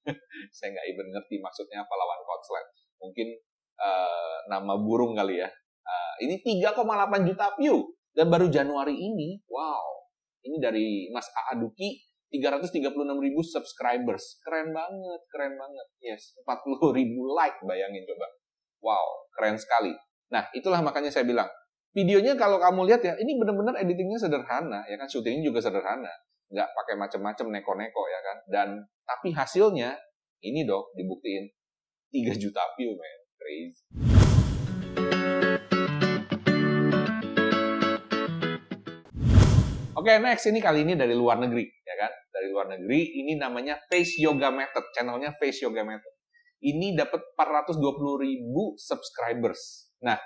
Saya 0.55 0.67
nggak 0.75 0.85
even 0.91 1.07
ngerti 1.11 1.39
maksudnya 1.39 1.83
apa 1.83 1.93
lawan 1.95 2.21
konslet. 2.27 2.65
Mungkin 2.99 3.27
uh, 3.79 4.37
nama 4.51 4.73
burung 4.79 5.15
kali 5.15 5.39
ya. 5.39 5.49
Uh, 5.83 6.13
ini 6.23 6.39
3,8 6.39 7.27
juta 7.27 7.53
view. 7.59 7.91
Dan 8.13 8.29
baru 8.29 8.45
Januari 8.45 8.93
ini, 8.93 9.41
wow. 9.49 10.05
Ini 10.45 10.61
dari 10.61 11.09
Mas 11.09 11.25
Aaduki, 11.33 11.97
336 12.29 12.93
ribu 13.17 13.41
subscribers. 13.41 14.37
Keren 14.45 14.69
banget, 14.69 15.21
keren 15.33 15.57
banget. 15.57 15.87
Yes, 15.97 16.37
40 16.45 16.93
ribu 16.93 17.33
like, 17.33 17.57
bayangin 17.65 18.05
coba. 18.05 18.27
Wow, 18.85 19.07
keren 19.33 19.57
sekali. 19.57 19.97
Nah, 20.29 20.45
itulah 20.53 20.81
makanya 20.85 21.09
saya 21.09 21.25
bilang, 21.25 21.49
videonya 21.93 22.37
kalau 22.37 22.61
kamu 22.61 22.89
lihat 22.89 23.01
ya, 23.01 23.13
ini 23.17 23.37
benar-benar 23.37 23.81
editingnya 23.81 24.21
sederhana, 24.21 24.85
ya 24.85 24.97
kan, 24.97 25.09
syutingnya 25.09 25.45
juga 25.49 25.61
sederhana. 25.61 26.13
Nggak 26.53 26.69
pakai 26.69 26.95
macam-macam 27.01 27.45
neko-neko, 27.49 28.03
ya 28.13 28.19
kan. 28.21 28.37
Dan, 28.45 28.69
tapi 29.01 29.33
hasilnya, 29.33 29.97
ini 30.45 30.61
dok, 30.69 30.93
dibuktiin 30.93 31.49
3 32.13 32.29
juta 32.37 32.61
view, 32.77 32.93
man. 32.93 33.17
Crazy. 33.41 33.81
Oke, 39.97 40.13
okay, 40.13 40.21
next 40.21 40.45
ini 40.45 40.61
kali 40.61 40.85
ini 40.85 40.93
dari 40.93 41.17
luar 41.17 41.41
negeri, 41.41 41.65
ya 41.65 41.95
kan? 41.97 42.13
Dari 42.29 42.53
luar 42.53 42.69
negeri, 42.69 43.01
ini 43.25 43.33
namanya 43.33 43.81
Face 43.89 44.21
Yoga 44.21 44.53
Method, 44.53 44.93
channelnya 44.93 45.33
Face 45.41 45.65
Yoga 45.65 45.81
Method. 45.81 46.13
Ini 46.61 46.93
dapat 46.93 47.33
420 47.33 47.81
ribu 48.29 48.77
subscribers. 48.77 49.89
Nah, 50.05 50.21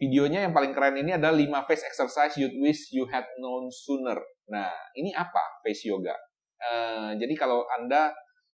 videonya 0.00 0.48
yang 0.48 0.56
paling 0.56 0.72
keren 0.72 0.96
ini 0.96 1.12
adalah 1.12 1.36
5 1.36 1.68
face 1.68 1.84
exercise 1.84 2.34
you'd 2.40 2.56
wish 2.56 2.88
you 2.90 3.04
had 3.12 3.28
known 3.36 3.68
sooner. 3.68 4.16
Nah, 4.48 4.72
ini 4.96 5.12
apa 5.12 5.60
face 5.60 5.84
yoga? 5.86 6.16
Uh, 6.56 7.12
jadi 7.20 7.36
kalau 7.36 7.68
Anda 7.68 8.08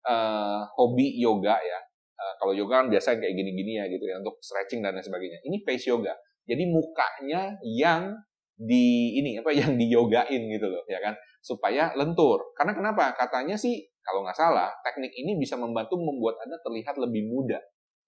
uh, 0.04 0.68
hobi 0.76 1.16
yoga 1.16 1.56
ya, 1.56 1.80
uh, 2.20 2.34
kalau 2.36 2.52
yoga 2.52 2.84
kan 2.84 2.86
biasa 2.92 3.16
kayak 3.16 3.32
gini-gini 3.32 3.80
ya 3.80 3.88
gitu 3.88 4.04
ya, 4.04 4.20
untuk 4.20 4.36
stretching 4.44 4.84
dan 4.84 4.92
lain 4.92 5.04
sebagainya. 5.04 5.40
Ini 5.40 5.56
face 5.64 5.88
yoga. 5.88 6.12
Jadi 6.44 6.68
mukanya 6.68 7.56
yang 7.64 8.20
di 8.60 9.16
ini 9.16 9.40
apa 9.40 9.56
yang 9.56 9.72
diyogain 9.80 10.52
gitu 10.52 10.68
loh 10.68 10.84
ya 10.84 11.00
kan 11.00 11.16
supaya 11.40 11.96
lentur 11.96 12.52
karena 12.52 12.76
kenapa 12.76 13.16
katanya 13.16 13.56
sih 13.56 13.88
kalau 14.04 14.20
nggak 14.20 14.36
salah 14.36 14.68
teknik 14.84 15.16
ini 15.16 15.40
bisa 15.40 15.56
membantu 15.56 15.96
membuat 15.96 16.36
anda 16.44 16.60
terlihat 16.60 17.00
lebih 17.00 17.24
muda 17.24 17.56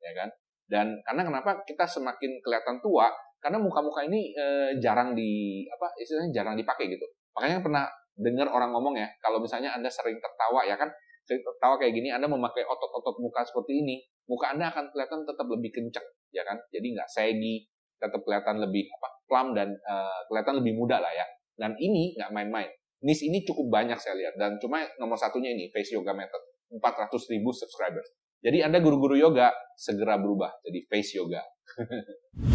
ya 0.05 0.13
kan 0.13 0.29
dan 0.73 0.97
karena 1.05 1.29
kenapa 1.29 1.61
kita 1.69 1.85
semakin 1.85 2.41
kelihatan 2.41 2.81
tua 2.81 3.13
karena 3.45 3.61
muka-muka 3.61 4.09
ini 4.09 4.33
e, 4.33 4.47
jarang 4.81 5.13
di 5.13 5.63
apa 5.69 5.93
istilahnya 6.01 6.33
jarang 6.33 6.55
dipakai 6.57 6.89
gitu 6.89 7.05
makanya 7.37 7.61
pernah 7.61 7.85
dengar 8.17 8.49
orang 8.49 8.73
ngomong 8.73 8.97
ya 8.97 9.09
kalau 9.21 9.37
misalnya 9.37 9.77
anda 9.77 9.93
sering 9.93 10.17
tertawa 10.17 10.65
ya 10.65 10.81
kan 10.81 10.89
sering 11.29 11.45
tertawa 11.45 11.77
kayak 11.77 11.93
gini 11.93 12.09
anda 12.09 12.25
memakai 12.25 12.65
otot-otot 12.65 13.21
muka 13.21 13.45
seperti 13.45 13.85
ini 13.85 14.01
muka 14.25 14.57
anda 14.57 14.73
akan 14.73 14.89
kelihatan 14.89 15.29
tetap 15.29 15.45
lebih 15.53 15.69
kencang 15.69 16.07
ya 16.33 16.41
kan 16.47 16.57
jadi 16.73 16.87
nggak 16.97 17.09
saggy 17.13 17.69
tetap 18.01 18.25
kelihatan 18.25 18.59
lebih 18.63 18.89
apa 18.99 19.13
plump 19.33 19.57
dan 19.57 19.73
uh, 19.89 20.21
kelihatan 20.29 20.61
lebih 20.61 20.77
muda 20.77 21.01
lah 21.01 21.09
ya. 21.09 21.25
Dan 21.57 21.73
ini 21.81 22.13
nggak 22.21 22.29
main-main. 22.37 22.69
Nis 23.09 23.25
ini 23.25 23.41
cukup 23.49 23.73
banyak 23.73 23.97
saya 23.97 24.21
lihat 24.21 24.37
dan 24.37 24.61
cuma 24.61 24.85
nomor 25.01 25.17
satunya 25.17 25.57
ini 25.57 25.73
Face 25.73 25.91
Yoga 25.97 26.13
Method 26.13 26.39
400 26.77 27.33
ribu 27.33 27.51
subscribers. 27.51 28.07
Jadi 28.43 28.59
Anda 28.59 28.83
guru-guru 28.83 29.15
yoga 29.15 29.55
segera 29.79 30.19
berubah 30.19 30.51
jadi 30.67 30.83
Face 30.91 31.15
Yoga. 31.15 31.47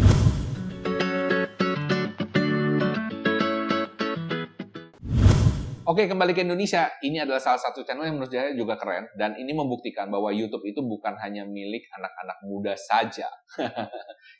Oke, 5.88 6.04
kembali 6.04 6.36
ke 6.36 6.44
Indonesia. 6.44 6.92
Ini 7.00 7.24
adalah 7.24 7.40
salah 7.40 7.56
satu 7.56 7.80
channel 7.80 8.04
yang 8.04 8.20
menurut 8.20 8.28
saya 8.28 8.52
juga 8.52 8.76
keren. 8.76 9.08
Dan 9.16 9.40
ini 9.40 9.56
membuktikan 9.56 10.12
bahwa 10.12 10.28
YouTube 10.28 10.68
itu 10.68 10.84
bukan 10.84 11.16
hanya 11.24 11.48
milik 11.48 11.88
anak-anak 11.96 12.36
muda 12.44 12.76
saja. 12.76 13.32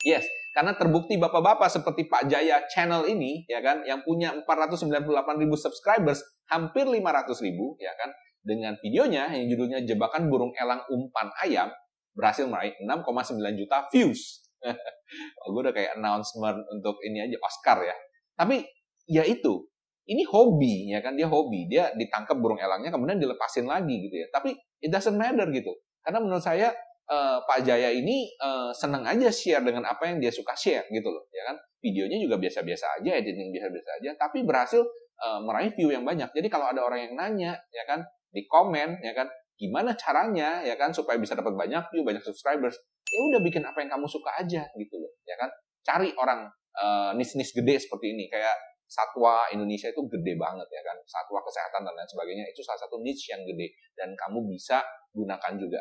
yes, 0.05 0.29
karena 0.53 0.77
terbukti 0.77 1.17
bapak-bapak 1.17 1.73
seperti 1.73 2.05
Pak 2.05 2.29
Jaya 2.29 2.61
channel 2.69 3.09
ini, 3.09 3.49
ya 3.49 3.65
kan, 3.65 3.81
yang 3.89 4.05
punya 4.05 4.37
498 4.45 5.01
ribu 5.41 5.57
subscribers, 5.57 6.21
hampir 6.53 6.85
500 6.85 7.01
ribu, 7.41 7.81
ya 7.81 7.97
kan, 7.97 8.13
dengan 8.49 8.81
videonya 8.81 9.29
yang 9.37 9.53
judulnya 9.53 9.85
Jebakan 9.85 10.33
Burung 10.33 10.57
Elang 10.57 10.89
Umpan 10.89 11.29
Ayam, 11.45 11.69
berhasil 12.17 12.49
meraih 12.49 12.73
6,9 12.81 13.37
juta 13.61 13.85
views. 13.93 14.49
gue 15.53 15.61
udah 15.61 15.77
kayak 15.77 16.01
announcement 16.01 16.65
untuk 16.73 16.97
ini 17.05 17.29
aja, 17.29 17.37
Oscar 17.45 17.85
ya. 17.85 17.93
Tapi, 18.41 18.65
ya 19.05 19.29
itu, 19.29 19.69
ini 20.09 20.25
hobi 20.25 20.89
ya 20.89 21.05
kan? 21.05 21.15
Dia 21.15 21.29
hobi. 21.29 21.69
Dia 21.69 21.93
ditangkap 21.93 22.41
burung 22.41 22.57
elangnya 22.57 22.89
kemudian 22.89 23.21
dilepasin 23.21 23.69
lagi 23.69 24.09
gitu 24.09 24.17
ya. 24.17 24.27
Tapi 24.33 24.57
it 24.81 24.89
doesn't 24.89 25.15
matter 25.15 25.45
gitu. 25.53 25.71
Karena 26.01 26.25
menurut 26.25 26.41
saya 26.41 26.73
uh, 27.13 27.45
Pak 27.45 27.61
Jaya 27.69 27.93
ini 27.93 28.33
uh, 28.41 28.73
senang 28.73 29.05
aja 29.05 29.29
share 29.29 29.61
dengan 29.61 29.85
apa 29.85 30.09
yang 30.09 30.17
dia 30.17 30.33
suka 30.33 30.57
share 30.57 30.89
gitu 30.89 31.13
loh 31.13 31.29
ya 31.29 31.53
kan? 31.53 31.57
Videonya 31.85 32.19
juga 32.25 32.41
biasa-biasa 32.41 32.99
aja 32.99 33.11
editing 33.21 33.53
biasa-biasa 33.53 33.91
aja 34.03 34.11
tapi 34.17 34.43
berhasil 34.43 34.83
uh, 35.21 35.41
meraih 35.45 35.77
view 35.77 35.93
yang 35.93 36.09
banyak. 36.09 36.33
Jadi 36.33 36.49
kalau 36.49 36.73
ada 36.73 36.81
orang 36.81 37.05
yang 37.05 37.15
nanya 37.15 37.53
ya 37.69 37.85
kan 37.85 38.01
di 38.33 38.45
komen 38.47 39.01
ya 39.03 39.13
kan? 39.17 39.29
Gimana 39.59 39.95
caranya 39.99 40.63
ya 40.63 40.79
kan? 40.79 40.95
Supaya 40.95 41.19
bisa 41.19 41.35
dapat 41.35 41.55
banyak 41.55 41.91
view 41.91 42.07
banyak 42.07 42.23
subscribers. 42.23 42.79
Ya 43.09 43.21
udah 43.35 43.41
bikin 43.41 43.65
apa 43.65 43.81
yang 43.81 43.91
kamu 43.91 44.07
suka 44.07 44.31
aja 44.39 44.63
gitu 44.77 44.95
loh 45.01 45.13
ya 45.25 45.35
kan? 45.41 45.51
Cari 45.85 46.13
orang 46.17 46.49
uh, 46.77 47.11
nis-nis 47.17 47.51
gede 47.55 47.81
seperti 47.81 48.13
ini. 48.15 48.29
Kayak 48.29 48.55
satwa 48.89 49.49
Indonesia 49.53 49.89
itu 49.89 50.03
gede 50.09 50.37
banget 50.37 50.69
ya 50.69 50.83
kan? 50.85 50.97
Satwa 51.09 51.41
kesehatan 51.45 51.85
dan 51.85 51.93
lain 51.97 52.09
sebagainya 52.09 52.45
itu 52.49 52.61
salah 52.65 52.81
satu 52.85 53.01
niche 53.01 53.33
yang 53.33 53.43
gede. 53.45 53.73
Dan 53.97 54.13
kamu 54.15 54.45
bisa 54.49 54.85
gunakan 55.17 55.53
juga 55.57 55.81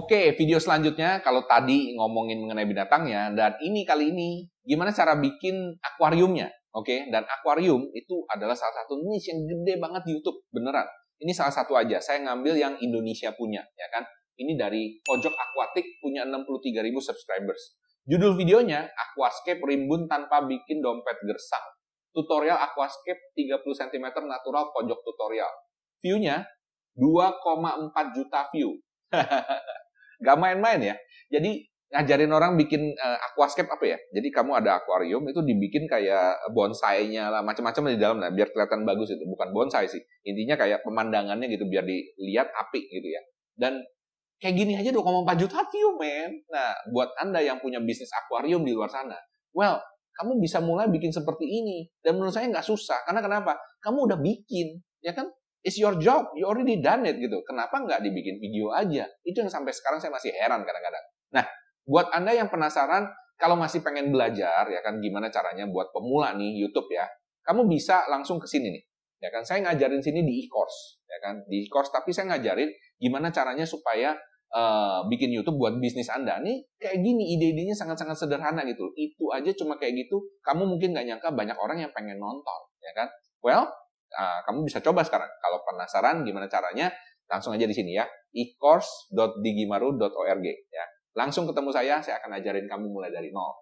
Oke, 0.00 0.32
video 0.32 0.56
selanjutnya 0.56 1.20
kalau 1.20 1.44
tadi 1.44 1.92
ngomongin 1.92 2.40
mengenai 2.40 2.64
binatangnya 2.64 3.36
dan 3.36 3.52
ini 3.60 3.84
kali 3.84 4.08
ini 4.08 4.48
gimana 4.64 4.96
cara 4.96 5.12
bikin 5.20 5.76
akuariumnya. 5.76 6.48
Oke, 6.72 7.04
dan 7.12 7.28
akuarium 7.28 7.84
itu 7.92 8.24
adalah 8.32 8.56
salah 8.56 8.80
satu 8.80 8.96
niche 9.04 9.28
yang 9.28 9.44
gede 9.44 9.76
banget 9.76 10.00
di 10.08 10.16
YouTube, 10.16 10.40
beneran. 10.56 10.88
Ini 11.20 11.36
salah 11.36 11.52
satu 11.52 11.76
aja, 11.76 12.00
saya 12.00 12.24
ngambil 12.24 12.56
yang 12.56 12.74
Indonesia 12.80 13.28
punya, 13.36 13.60
ya 13.76 13.86
kan? 13.92 14.08
Ini 14.40 14.56
dari 14.56 14.96
Pojok 15.04 15.36
Aquatic 15.36 16.00
punya 16.00 16.24
63.000 16.24 16.80
subscribers. 16.96 17.76
Judul 18.08 18.40
videonya, 18.40 18.88
Aquascape 18.96 19.60
Rimbun 19.60 20.08
Tanpa 20.08 20.48
Bikin 20.48 20.80
Dompet 20.80 21.20
Gersang. 21.28 21.76
Tutorial 22.16 22.56
Aquascape 22.56 23.36
30 23.36 23.60
cm 23.68 24.06
natural 24.24 24.72
pojok 24.72 25.04
tutorial. 25.04 25.52
View-nya 26.00 26.48
2,4 26.96 28.16
juta 28.16 28.48
view. 28.48 28.80
Gak 30.20 30.36
main-main 30.36 30.80
ya. 30.80 30.96
Jadi 31.32 31.64
ngajarin 31.90 32.30
orang 32.30 32.54
bikin 32.54 32.94
uh, 32.94 33.18
aquascape 33.32 33.66
apa 33.66 33.84
ya? 33.84 33.98
Jadi 34.14 34.30
kamu 34.30 34.62
ada 34.62 34.78
akuarium 34.78 35.26
itu 35.26 35.42
dibikin 35.42 35.90
kayak 35.90 36.38
bonsai-nya 36.54 37.34
lah, 37.34 37.42
macam-macam 37.42 37.90
di 37.90 37.98
dalam 37.98 38.22
lah, 38.22 38.30
biar 38.30 38.54
kelihatan 38.54 38.86
bagus 38.86 39.10
itu. 39.10 39.24
Bukan 39.26 39.50
bonsai 39.50 39.90
sih. 39.90 40.00
Intinya 40.22 40.54
kayak 40.54 40.86
pemandangannya 40.86 41.50
gitu 41.50 41.66
biar 41.66 41.82
dilihat 41.82 42.52
api 42.54 42.80
gitu 42.86 43.08
ya. 43.10 43.20
Dan 43.58 43.82
Kayak 44.40 44.56
gini 44.56 44.72
aja 44.72 44.88
2,4 44.88 45.36
juta 45.36 45.60
view, 45.68 46.00
men. 46.00 46.40
Nah, 46.48 46.72
buat 46.88 47.12
Anda 47.20 47.44
yang 47.44 47.60
punya 47.60 47.76
bisnis 47.76 48.08
akuarium 48.08 48.64
di 48.64 48.72
luar 48.72 48.88
sana, 48.88 49.12
well, 49.52 49.76
kamu 50.16 50.40
bisa 50.40 50.64
mulai 50.64 50.88
bikin 50.88 51.12
seperti 51.12 51.44
ini. 51.44 51.84
Dan 52.00 52.16
menurut 52.16 52.32
saya 52.32 52.48
nggak 52.48 52.64
susah. 52.64 53.04
Karena 53.04 53.20
kenapa? 53.20 53.60
Kamu 53.84 54.08
udah 54.08 54.16
bikin, 54.16 54.80
ya 55.04 55.12
kan? 55.12 55.28
It's 55.60 55.76
your 55.76 56.00
job, 56.00 56.32
you 56.32 56.48
already 56.48 56.80
done 56.80 57.04
it 57.04 57.20
gitu. 57.20 57.44
Kenapa 57.44 57.84
nggak 57.84 58.00
dibikin 58.00 58.40
video 58.40 58.72
aja? 58.72 59.04
Itu 59.20 59.44
yang 59.44 59.52
sampai 59.52 59.76
sekarang 59.76 60.00
saya 60.00 60.08
masih 60.08 60.32
heran 60.32 60.64
kadang-kadang. 60.64 61.04
Nah, 61.36 61.44
buat 61.84 62.08
Anda 62.16 62.32
yang 62.32 62.48
penasaran, 62.48 63.12
kalau 63.36 63.56
masih 63.56 63.80
pengen 63.84 64.12
belajar, 64.12 64.68
ya 64.68 64.80
kan, 64.80 65.00
gimana 65.00 65.32
caranya 65.32 65.64
buat 65.68 65.92
pemula 65.92 66.36
nih 66.36 66.60
YouTube 66.60 66.92
ya, 66.92 67.08
kamu 67.44 67.68
bisa 67.68 68.04
langsung 68.08 68.36
ke 68.40 68.48
sini 68.48 68.72
nih. 68.72 68.84
Ya 69.20 69.28
kan, 69.28 69.44
saya 69.44 69.64
ngajarin 69.68 70.00
sini 70.00 70.24
di 70.24 70.44
e-course, 70.44 71.04
ya 71.04 71.20
kan, 71.20 71.44
di 71.44 71.68
e-course, 71.68 71.92
tapi 71.92 72.12
saya 72.12 72.32
ngajarin 72.32 72.72
gimana 72.96 73.28
caranya 73.28 73.68
supaya 73.68 74.16
uh, 74.52 75.04
bikin 75.12 75.28
YouTube 75.28 75.60
buat 75.60 75.76
bisnis 75.76 76.08
Anda. 76.08 76.40
Nih 76.40 76.68
kayak 76.80 77.04
gini 77.04 77.36
ide-idenya 77.36 77.76
sangat-sangat 77.76 78.16
sederhana 78.16 78.64
gitu. 78.64 78.92
Itu 78.96 79.28
aja 79.32 79.52
cuma 79.56 79.76
kayak 79.76 80.08
gitu, 80.08 80.24
kamu 80.40 80.64
mungkin 80.64 80.96
nggak 80.96 81.04
nyangka 81.04 81.28
banyak 81.32 81.56
orang 81.56 81.84
yang 81.84 81.92
pengen 81.92 82.16
nonton, 82.16 82.60
ya 82.80 82.92
kan? 82.96 83.08
Well, 83.40 83.68
uh, 84.14 84.38
kamu 84.46 84.62
bisa 84.66 84.80
coba 84.82 85.04
sekarang. 85.06 85.28
Kalau 85.28 85.62
penasaran 85.66 86.24
gimana 86.26 86.48
caranya, 86.50 86.92
langsung 87.30 87.54
aja 87.54 87.66
di 87.66 87.74
sini 87.74 87.94
ya, 87.94 88.06
e-course.digimaru.org 88.34 90.46
ya. 90.70 90.84
Langsung 91.14 91.46
ketemu 91.46 91.72
saya, 91.74 92.02
saya 92.02 92.16
akan 92.22 92.32
ajarin 92.38 92.68
kamu 92.70 92.88
mulai 92.90 93.10
dari 93.10 93.30
nol. 93.34 93.54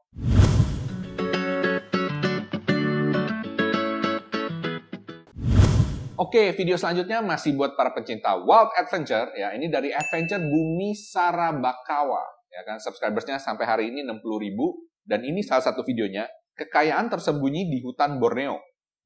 Oke, 6.19 6.51
video 6.53 6.75
selanjutnya 6.75 7.23
masih 7.23 7.55
buat 7.55 7.79
para 7.79 7.95
pecinta 7.95 8.35
Wild 8.37 8.75
Adventure 8.75 9.31
ya. 9.39 9.55
Ini 9.55 9.71
dari 9.71 9.95
Adventure 9.95 10.43
Bumi 10.43 10.91
Sarabakawa 10.93 12.21
ya 12.53 12.67
kan. 12.67 12.83
Subscribersnya 12.83 13.39
sampai 13.39 13.65
hari 13.65 13.95
ini 13.95 14.03
60 14.03 14.45
ribu 14.45 14.83
dan 15.07 15.23
ini 15.23 15.47
salah 15.47 15.63
satu 15.63 15.87
videonya 15.87 16.27
kekayaan 16.59 17.07
tersembunyi 17.07 17.71
di 17.71 17.79
hutan 17.81 18.19
Borneo. 18.19 18.59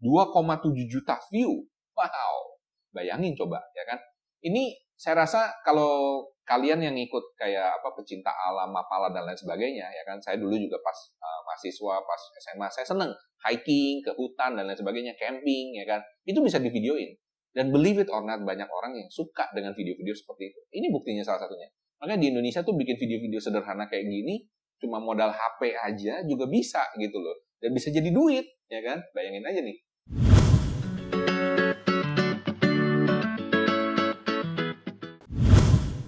2,7 0.02 0.90
juta 0.90 1.16
view. 1.30 1.62
Wow. 1.94 2.58
Bayangin 2.90 3.38
coba 3.38 3.62
ya 3.72 3.86
kan. 3.86 3.98
Ini 4.42 4.74
saya 4.98 5.22
rasa 5.22 5.54
kalau 5.62 6.26
kalian 6.42 6.82
yang 6.82 6.96
ikut 6.98 7.38
kayak 7.38 7.78
apa 7.78 7.94
pecinta 7.94 8.34
alam, 8.34 8.74
mapala 8.74 9.14
dan 9.14 9.24
lain 9.24 9.38
sebagainya 9.38 9.86
ya 9.86 10.02
kan. 10.02 10.18
Saya 10.18 10.36
dulu 10.42 10.58
juga 10.58 10.82
pas 10.82 10.98
uh, 11.22 11.40
mahasiswa, 11.46 11.94
pas 12.02 12.22
SMA 12.42 12.68
saya 12.74 12.86
seneng 12.86 13.10
hiking 13.46 14.02
ke 14.02 14.10
hutan 14.14 14.58
dan 14.58 14.66
lain 14.66 14.78
sebagainya, 14.78 15.14
camping 15.18 15.74
ya 15.78 15.86
kan, 15.86 16.00
itu 16.26 16.38
bisa 16.42 16.58
divideoin. 16.58 17.14
Dan 17.52 17.68
believe 17.68 18.00
it 18.00 18.08
or 18.08 18.24
not, 18.24 18.40
banyak 18.40 18.64
orang 18.64 18.96
yang 18.96 19.08
suka 19.12 19.44
dengan 19.52 19.76
video-video 19.76 20.16
seperti 20.16 20.56
itu. 20.56 20.60
Ini 20.72 20.88
buktinya 20.88 21.20
salah 21.20 21.44
satunya. 21.44 21.68
Makanya 22.00 22.18
di 22.18 22.26
Indonesia 22.32 22.64
tuh 22.64 22.72
bikin 22.72 22.96
video-video 22.96 23.38
sederhana 23.38 23.84
kayak 23.92 24.08
gini, 24.08 24.48
cuma 24.80 24.98
modal 24.98 25.30
HP 25.30 25.76
aja 25.76 26.24
juga 26.24 26.48
bisa 26.48 26.80
gitu 26.96 27.20
loh. 27.20 27.44
Dan 27.60 27.76
bisa 27.76 27.92
jadi 27.92 28.08
duit, 28.08 28.42
ya 28.72 28.80
kan? 28.80 29.04
Bayangin 29.12 29.44
aja 29.44 29.60
nih. 29.60 29.76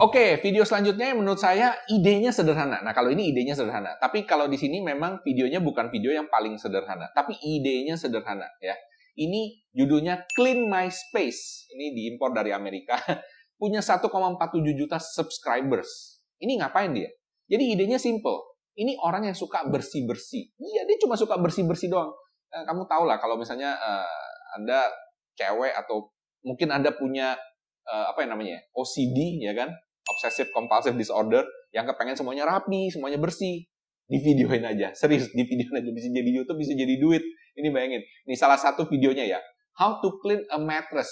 Oke, 0.05 0.37
video 0.45 0.69
selanjutnya 0.69 1.17
yang 1.17 1.25
menurut 1.25 1.41
saya 1.41 1.81
idenya 1.89 2.29
sederhana. 2.29 2.85
Nah, 2.85 2.93
kalau 2.93 3.09
ini 3.09 3.33
idenya 3.33 3.57
sederhana. 3.57 3.97
Tapi 3.97 4.29
kalau 4.29 4.45
di 4.53 4.61
sini 4.61 4.85
memang 4.85 5.25
videonya 5.25 5.65
bukan 5.65 5.89
video 5.89 6.13
yang 6.13 6.29
paling 6.29 6.61
sederhana. 6.61 7.09
Tapi 7.17 7.33
idenya 7.41 7.97
sederhana 7.97 8.45
ya. 8.61 8.77
Ini 9.17 9.65
judulnya 9.73 10.29
Clean 10.37 10.69
My 10.69 10.93
Space. 10.93 11.73
Ini 11.73 11.97
diimpor 11.97 12.37
dari 12.37 12.53
Amerika. 12.53 13.01
Punya 13.61 13.81
1,47 13.81 14.77
juta 14.77 15.01
subscribers. 15.01 16.21
Ini 16.37 16.61
ngapain 16.61 16.93
dia? 16.93 17.09
Jadi 17.49 17.73
idenya 17.73 17.97
simple. 17.97 18.61
Ini 18.77 19.01
orang 19.01 19.33
yang 19.33 19.37
suka 19.39 19.65
bersih-bersih. 19.73 20.53
Iya, 20.61 20.85
dia 20.85 21.01
cuma 21.01 21.17
suka 21.17 21.41
bersih-bersih 21.41 21.89
doang. 21.89 22.13
Eh, 22.53 22.61
kamu 22.69 22.85
tahu 22.85 23.09
lah 23.09 23.17
kalau 23.17 23.41
misalnya 23.41 23.73
uh, 23.81 24.21
Anda 24.61 24.85
cewek 25.33 25.73
atau 25.73 26.13
mungkin 26.45 26.77
Anda 26.77 26.93
punya 26.93 27.41
uh, 27.89 28.13
apa 28.13 28.21
yang 28.21 28.37
namanya 28.37 28.61
OCD 28.77 29.41
ya 29.41 29.57
kan 29.57 29.73
obsessive 30.15 30.55
compulsive 30.55 30.95
disorder 30.95 31.43
yang 31.75 31.91
kepengen 31.91 32.15
semuanya 32.15 32.47
rapi, 32.47 32.87
semuanya 32.95 33.19
bersih. 33.19 33.67
Di 34.05 34.21
videoin 34.21 34.63
aja, 34.63 34.95
serius 34.95 35.33
di 35.33 35.43
videoin 35.43 35.81
aja 35.81 35.91
bisa 35.91 36.07
jadi 36.13 36.31
YouTube, 36.31 36.61
bisa 36.63 36.77
jadi 36.77 36.95
duit. 37.03 37.25
Ini 37.59 37.69
bayangin. 37.75 38.03
Ini 38.31 38.35
salah 38.39 38.61
satu 38.61 38.87
videonya 38.87 39.27
ya. 39.27 39.41
How 39.75 39.99
to 39.99 40.23
clean 40.23 40.47
a 40.55 40.59
mattress, 40.61 41.11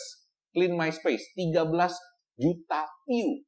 clean 0.54 0.78
my 0.78 0.92
space, 0.94 1.34
13 1.34 1.66
juta 2.38 2.80
view. 3.08 3.42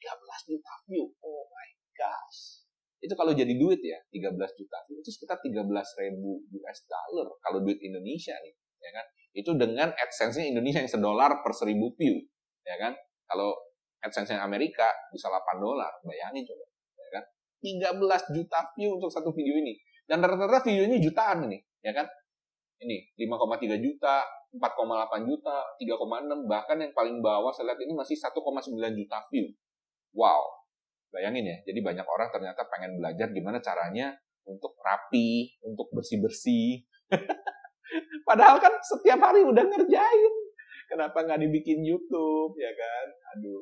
13 0.00 0.50
juta 0.50 0.72
view. 0.88 1.12
Oh 1.22 1.44
my 1.52 1.68
gosh. 1.94 2.64
Itu 3.00 3.16
kalau 3.16 3.32
jadi 3.32 3.52
duit 3.56 3.80
ya, 3.80 4.00
13 4.12 4.36
juta 4.60 4.78
view 4.88 5.00
itu 5.00 5.10
sekitar 5.12 5.40
13 5.40 5.64
ribu 6.04 6.44
US 6.60 6.78
dollar 6.84 7.28
kalau 7.40 7.64
duit 7.64 7.80
Indonesia 7.80 8.36
nih, 8.40 8.54
ya 8.80 8.90
kan? 8.92 9.06
Itu 9.32 9.50
dengan 9.56 9.88
AdSense-nya 9.94 10.52
Indonesia 10.52 10.84
yang 10.84 10.90
sedolar 10.90 11.40
per 11.40 11.52
seribu 11.56 11.96
view, 11.96 12.16
ya 12.64 12.76
kan? 12.76 12.92
Kalau 13.28 13.56
AdSense 14.00 14.36
yang 14.36 14.44
Amerika 14.44 14.88
bisa 15.12 15.28
8 15.28 15.60
dolar. 15.60 15.92
Bayangin 16.04 16.44
coba. 16.48 16.64
Ya 16.96 17.08
kan? 17.20 17.24
13 17.60 18.36
juta 18.36 18.60
view 18.76 18.96
untuk 18.96 19.12
satu 19.12 19.30
video 19.32 19.60
ini. 19.60 19.76
Dan 20.08 20.24
rata-rata 20.24 20.64
videonya 20.64 20.98
jutaan 20.98 21.46
ini. 21.46 21.60
Ya 21.84 21.92
kan? 21.92 22.08
Ini 22.80 23.12
5,3 23.20 23.76
juta, 23.76 24.24
4,8 24.56 25.28
juta, 25.28 25.56
3,6. 25.76 26.48
Bahkan 26.48 26.76
yang 26.80 26.92
paling 26.96 27.20
bawah 27.20 27.52
saya 27.52 27.72
lihat 27.72 27.80
ini 27.84 27.92
masih 27.92 28.16
1,9 28.16 28.40
juta 28.96 29.18
view. 29.28 29.52
Wow. 30.16 30.64
Bayangin 31.12 31.44
ya. 31.44 31.56
Jadi 31.68 31.80
banyak 31.84 32.06
orang 32.08 32.32
ternyata 32.32 32.64
pengen 32.72 32.96
belajar 32.96 33.28
gimana 33.30 33.60
caranya 33.60 34.16
untuk 34.48 34.74
rapi, 34.80 35.60
untuk 35.60 35.92
bersih-bersih. 35.92 36.88
Padahal 38.28 38.62
kan 38.62 38.72
setiap 38.80 39.20
hari 39.20 39.44
udah 39.44 39.64
ngerjain. 39.66 40.34
Kenapa 40.90 41.22
nggak 41.22 41.46
dibikin 41.46 41.86
YouTube, 41.86 42.58
ya 42.58 42.72
kan? 42.74 43.06
Aduh. 43.36 43.59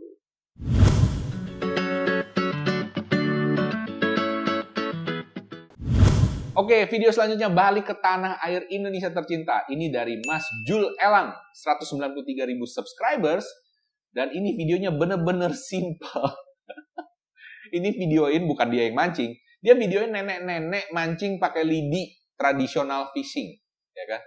Oke, 6.59 6.91
video 6.91 7.15
selanjutnya 7.15 7.55
balik 7.55 7.87
ke 7.87 7.95
tanah 8.03 8.43
air 8.43 8.67
Indonesia 8.75 9.15
tercinta. 9.15 9.63
Ini 9.71 9.95
dari 9.95 10.19
Mas 10.27 10.43
Jul 10.67 10.91
Elang, 10.99 11.31
193 11.55 12.19
ribu 12.51 12.67
subscribers. 12.67 13.47
Dan 14.11 14.35
ini 14.35 14.59
videonya 14.59 14.91
bener-bener 14.91 15.55
simple. 15.55 16.27
ini 17.79 17.95
videoin 17.95 18.43
bukan 18.51 18.75
dia 18.75 18.91
yang 18.91 18.99
mancing. 18.99 19.39
Dia 19.63 19.79
videoin 19.79 20.11
nenek-nenek 20.11 20.91
mancing 20.91 21.39
pakai 21.39 21.63
lidi 21.63 22.19
tradisional 22.35 23.15
fishing. 23.15 23.55
Ya 23.95 24.19
kan? 24.19 24.23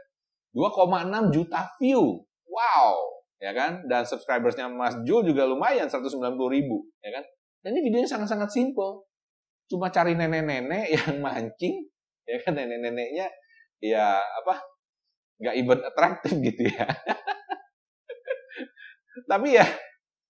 2,6 0.56 1.36
juta 1.36 1.68
view. 1.84 2.24
Wow. 2.48 2.96
Ya 3.44 3.52
kan? 3.52 3.84
Dan 3.92 4.08
subscribersnya 4.08 4.72
Mas 4.72 4.96
Jul 5.04 5.28
juga 5.28 5.44
lumayan, 5.44 5.92
190 5.92 6.16
ribu. 6.48 6.88
Ya 7.04 7.12
kan? 7.12 7.28
Dan 7.60 7.76
ini 7.76 7.92
videonya 7.92 8.08
sangat-sangat 8.08 8.56
simple. 8.56 9.04
Cuma 9.68 9.92
cari 9.92 10.16
nenek-nenek 10.16 10.96
yang 10.96 11.20
mancing, 11.20 11.92
ya 12.26 12.42
kan 12.42 12.58
nenek-neneknya 12.58 13.30
ya 13.82 14.22
apa 14.22 14.62
nggak 15.42 15.56
even 15.58 15.80
atraktif 15.82 16.34
gitu 16.38 16.70
ya. 16.70 16.86
Tapi 19.32 19.58
ya 19.58 19.66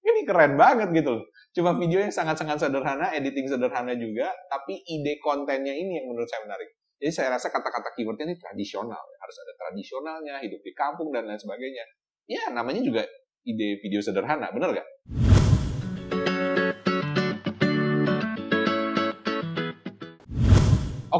ini 0.01 0.25
keren 0.25 0.55
banget 0.55 0.89
gitu 0.95 1.19
loh. 1.19 1.23
Cuma 1.51 1.75
video 1.75 1.99
yang 1.99 2.13
sangat-sangat 2.13 2.63
sederhana 2.63 3.11
editing 3.11 3.45
sederhana 3.45 3.91
juga 3.93 4.31
tapi 4.47 4.79
ide 4.87 5.19
kontennya 5.19 5.75
ini 5.75 5.99
yang 5.99 6.07
menurut 6.07 6.29
saya 6.31 6.47
menarik. 6.47 6.71
Jadi 7.01 7.11
saya 7.11 7.27
rasa 7.35 7.51
kata-kata 7.51 7.91
keywordnya 7.97 8.31
ini 8.31 8.37
tradisional. 8.39 9.03
Harus 9.19 9.37
ada 9.41 9.53
tradisionalnya 9.57 10.35
hidup 10.41 10.61
di 10.63 10.71
kampung 10.71 11.11
dan 11.11 11.27
lain 11.27 11.41
sebagainya. 11.41 11.85
Ya 12.29 12.47
namanya 12.53 12.81
juga 12.81 13.03
ide 13.43 13.81
video 13.83 13.99
sederhana 13.99 14.53
bener 14.53 14.79
gak? 14.79 14.87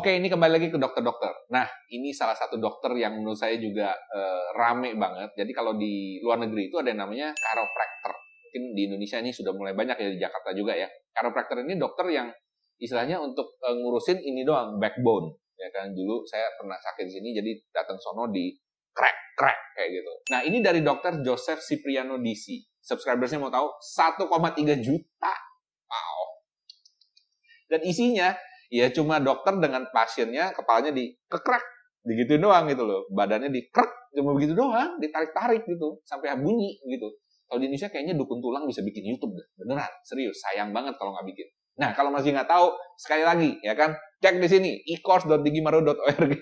Oke, 0.01 0.17
ini 0.17 0.33
kembali 0.33 0.57
lagi 0.57 0.73
ke 0.73 0.81
dokter-dokter. 0.81 1.45
Nah, 1.53 1.69
ini 1.93 2.09
salah 2.09 2.33
satu 2.33 2.57
dokter 2.57 2.89
yang 2.97 3.21
menurut 3.21 3.37
saya 3.37 3.53
juga 3.61 3.93
uh, 3.93 4.49
rame 4.57 4.97
banget. 4.97 5.29
Jadi 5.37 5.53
kalau 5.53 5.77
di 5.77 6.17
luar 6.25 6.41
negeri 6.41 6.73
itu 6.73 6.81
ada 6.81 6.89
yang 6.89 7.05
namanya 7.05 7.29
chiropractor. 7.37 8.17
Mungkin 8.17 8.63
di 8.73 8.81
Indonesia 8.89 9.21
ini 9.21 9.29
sudah 9.29 9.53
mulai 9.53 9.77
banyak 9.77 10.01
ya 10.01 10.09
di 10.09 10.17
Jakarta 10.17 10.57
juga 10.57 10.73
ya. 10.73 10.89
Chiropractor 11.13 11.61
ini 11.61 11.77
dokter 11.77 12.09
yang 12.09 12.33
istilahnya 12.81 13.21
untuk 13.21 13.61
uh, 13.61 13.77
ngurusin 13.77 14.25
ini 14.25 14.41
doang, 14.41 14.81
backbone. 14.81 15.37
Ya 15.61 15.69
kan, 15.69 15.93
dulu 15.93 16.25
saya 16.25 16.49
pernah 16.57 16.81
sakit 16.81 17.05
di 17.05 17.13
sini, 17.21 17.29
jadi 17.37 17.61
datang 17.69 18.01
sono 18.01 18.25
di 18.33 18.57
crack, 18.97 19.37
crack 19.37 19.77
kayak 19.77 20.01
gitu. 20.01 20.13
Nah, 20.33 20.41
ini 20.41 20.65
dari 20.65 20.81
dokter 20.81 21.21
Joseph 21.21 21.61
Cipriano 21.61 22.17
DC. 22.17 22.57
Subscribersnya 22.81 23.37
mau 23.37 23.53
tahu 23.53 23.69
1,3 23.77 24.81
juta. 24.81 25.33
Wow. 25.85 26.41
Dan 27.69 27.85
isinya 27.85 28.33
ya 28.71 28.87
cuma 28.95 29.19
dokter 29.19 29.59
dengan 29.59 29.83
pasiennya 29.91 30.55
kepalanya 30.55 30.95
dikekrek 30.95 31.63
begitu 32.01 32.39
doang 32.41 32.65
gitu 32.71 32.87
loh. 32.87 33.05
Badannya 33.11 33.51
dikrek 33.51 34.15
cuma 34.15 34.31
begitu 34.33 34.55
doang 34.55 34.97
ditarik-tarik 34.97 35.67
gitu 35.67 35.99
sampai 36.07 36.33
bunyi 36.39 36.79
gitu. 36.87 37.11
Kalau 37.45 37.59
di 37.59 37.67
Indonesia 37.67 37.91
kayaknya 37.91 38.15
dukun 38.15 38.39
tulang 38.39 38.63
bisa 38.63 38.79
bikin 38.79 39.03
YouTube 39.03 39.35
deh 39.35 39.47
beneran 39.59 39.91
serius 40.07 40.39
sayang 40.39 40.71
banget 40.71 40.95
kalau 40.95 41.11
nggak 41.11 41.27
bikin. 41.27 41.47
Nah 41.83 41.91
kalau 41.91 42.09
masih 42.15 42.31
nggak 42.31 42.47
tahu 42.47 42.71
sekali 42.95 43.27
lagi 43.27 43.59
ya 43.59 43.75
kan 43.75 43.91
cek 44.23 44.39
di 44.39 44.47
sini 44.47 44.69
e-course.digimaru.org 44.87 46.35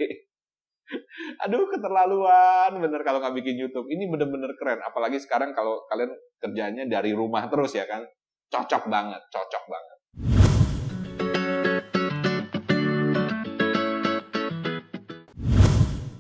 aduh 1.46 1.65
keterlaluan 1.70 2.72
bener 2.78 3.02
kalau 3.02 3.18
nggak 3.26 3.36
bikin 3.42 3.58
YouTube. 3.58 3.89
Ini 3.89 4.06
bener-bener 4.06 4.54
keren 4.54 4.86
apalagi 4.86 5.18
sekarang 5.18 5.58
kalau 5.58 5.82
kalian 5.89 6.13
kerjanya 6.38 6.86
dari 6.86 7.18
rumah 7.18 7.50
terus 7.50 7.74
ya 7.74 7.89
kan 7.89 8.06
cocok 8.50 8.89
banget 8.89 9.22
cocok 9.30 9.63
banget 9.70 9.99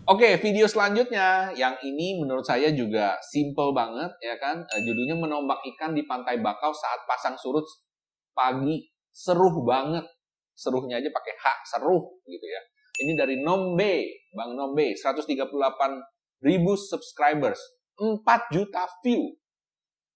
Oke, 0.09 0.41
video 0.41 0.65
selanjutnya 0.65 1.53
yang 1.53 1.77
ini 1.85 2.17
menurut 2.17 2.41
saya 2.41 2.73
juga 2.73 3.13
simple 3.21 3.69
banget 3.77 4.09
ya 4.25 4.41
kan. 4.41 4.57
Uh, 4.65 4.81
judulnya 4.81 5.13
menombak 5.13 5.61
ikan 5.61 5.93
di 5.93 6.01
pantai 6.09 6.41
Bakau 6.41 6.73
saat 6.73 7.05
pasang 7.05 7.37
surut 7.37 7.61
pagi. 8.33 8.89
Seruh 9.13 9.61
banget. 9.61 10.01
Seruhnya 10.57 10.97
aja 10.97 11.13
pakai 11.13 11.33
H, 11.37 11.45
seruh 11.77 12.09
gitu 12.25 12.41
ya. 12.41 12.61
Ini 13.05 13.13
dari 13.21 13.37
Nombe, 13.37 14.25
Bang 14.33 14.57
Nombe, 14.57 14.97
138 14.97 15.45
ribu 16.41 16.73
subscribers, 16.73 17.61
4 18.01 18.25
juta 18.49 18.89
view. 19.05 19.37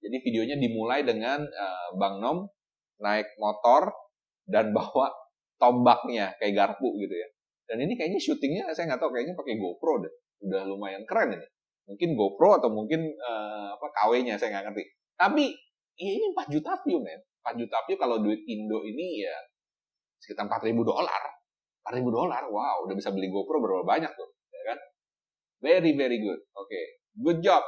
Jadi 0.01 0.17
videonya 0.25 0.57
dimulai 0.57 1.05
dengan 1.05 1.45
uh, 1.45 1.89
Bang 2.01 2.17
Nom 2.17 2.49
naik 2.97 3.29
motor 3.37 3.93
dan 4.49 4.73
bawa 4.73 5.13
tombaknya 5.61 6.33
kayak 6.41 6.57
garpu 6.57 6.97
gitu 6.97 7.13
ya. 7.13 7.29
Dan 7.63 7.77
ini 7.83 7.93
kayaknya 7.95 8.19
syutingnya 8.19 8.69
saya 8.75 8.93
nggak 8.93 9.01
tahu 9.01 9.11
kayaknya 9.15 9.35
pakai 9.35 9.55
GoPro 9.55 10.03
deh. 10.03 10.13
Udah 10.43 10.61
lumayan 10.67 11.03
keren 11.07 11.39
ini. 11.39 11.47
Mungkin 11.87 12.09
GoPro 12.15 12.59
atau 12.59 12.69
mungkin 12.71 13.11
uh, 13.19 13.75
apa 13.75 13.87
KW-nya 13.91 14.39
saya 14.39 14.59
nggak 14.59 14.71
ngerti. 14.71 14.83
Tapi 15.15 15.45
ya 15.99 16.11
ini 16.11 16.25
4 16.35 16.53
juta 16.53 16.71
view 16.83 16.99
men. 16.99 17.19
4 17.43 17.59
juta 17.59 17.77
view 17.87 17.97
kalau 17.99 18.23
duit 18.23 18.39
Indo 18.47 18.83
ini 18.83 19.23
ya 19.23 19.35
sekitar 20.23 20.47
4 20.47 20.69
ribu 20.71 20.87
dolar. 20.87 21.23
4 21.83 21.99
ribu 21.99 22.15
dolar, 22.15 22.47
wow, 22.47 22.87
udah 22.87 22.95
bisa 22.95 23.11
beli 23.11 23.27
GoPro 23.27 23.59
berapa 23.59 23.83
banyak 23.83 24.11
tuh, 24.15 24.29
ya 24.55 24.63
kan? 24.71 24.79
Very, 25.59 25.91
very 25.99 26.23
good. 26.23 26.39
Oke, 26.55 26.71
okay. 26.71 26.85
good 27.19 27.43
job. 27.43 27.59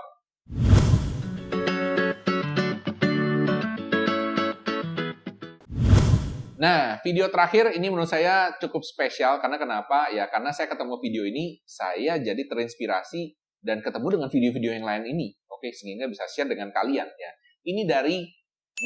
Nah, 6.55 7.03
video 7.03 7.27
terakhir 7.27 7.75
ini 7.75 7.91
menurut 7.91 8.07
saya 8.07 8.55
cukup 8.63 8.79
spesial 8.87 9.43
karena 9.43 9.59
kenapa? 9.59 10.07
Ya 10.07 10.31
karena 10.31 10.55
saya 10.55 10.71
ketemu 10.71 10.95
video 11.03 11.27
ini, 11.27 11.59
saya 11.67 12.15
jadi 12.15 12.39
terinspirasi 12.47 13.35
dan 13.59 13.83
ketemu 13.83 14.19
dengan 14.19 14.29
video-video 14.31 14.71
yang 14.71 14.87
lain 14.87 15.03
ini. 15.03 15.35
Oke, 15.51 15.75
sehingga 15.75 16.07
bisa 16.07 16.23
share 16.31 16.47
dengan 16.47 16.71
kalian 16.71 17.11
ya. 17.11 17.31
Ini 17.67 17.83
dari 17.83 18.23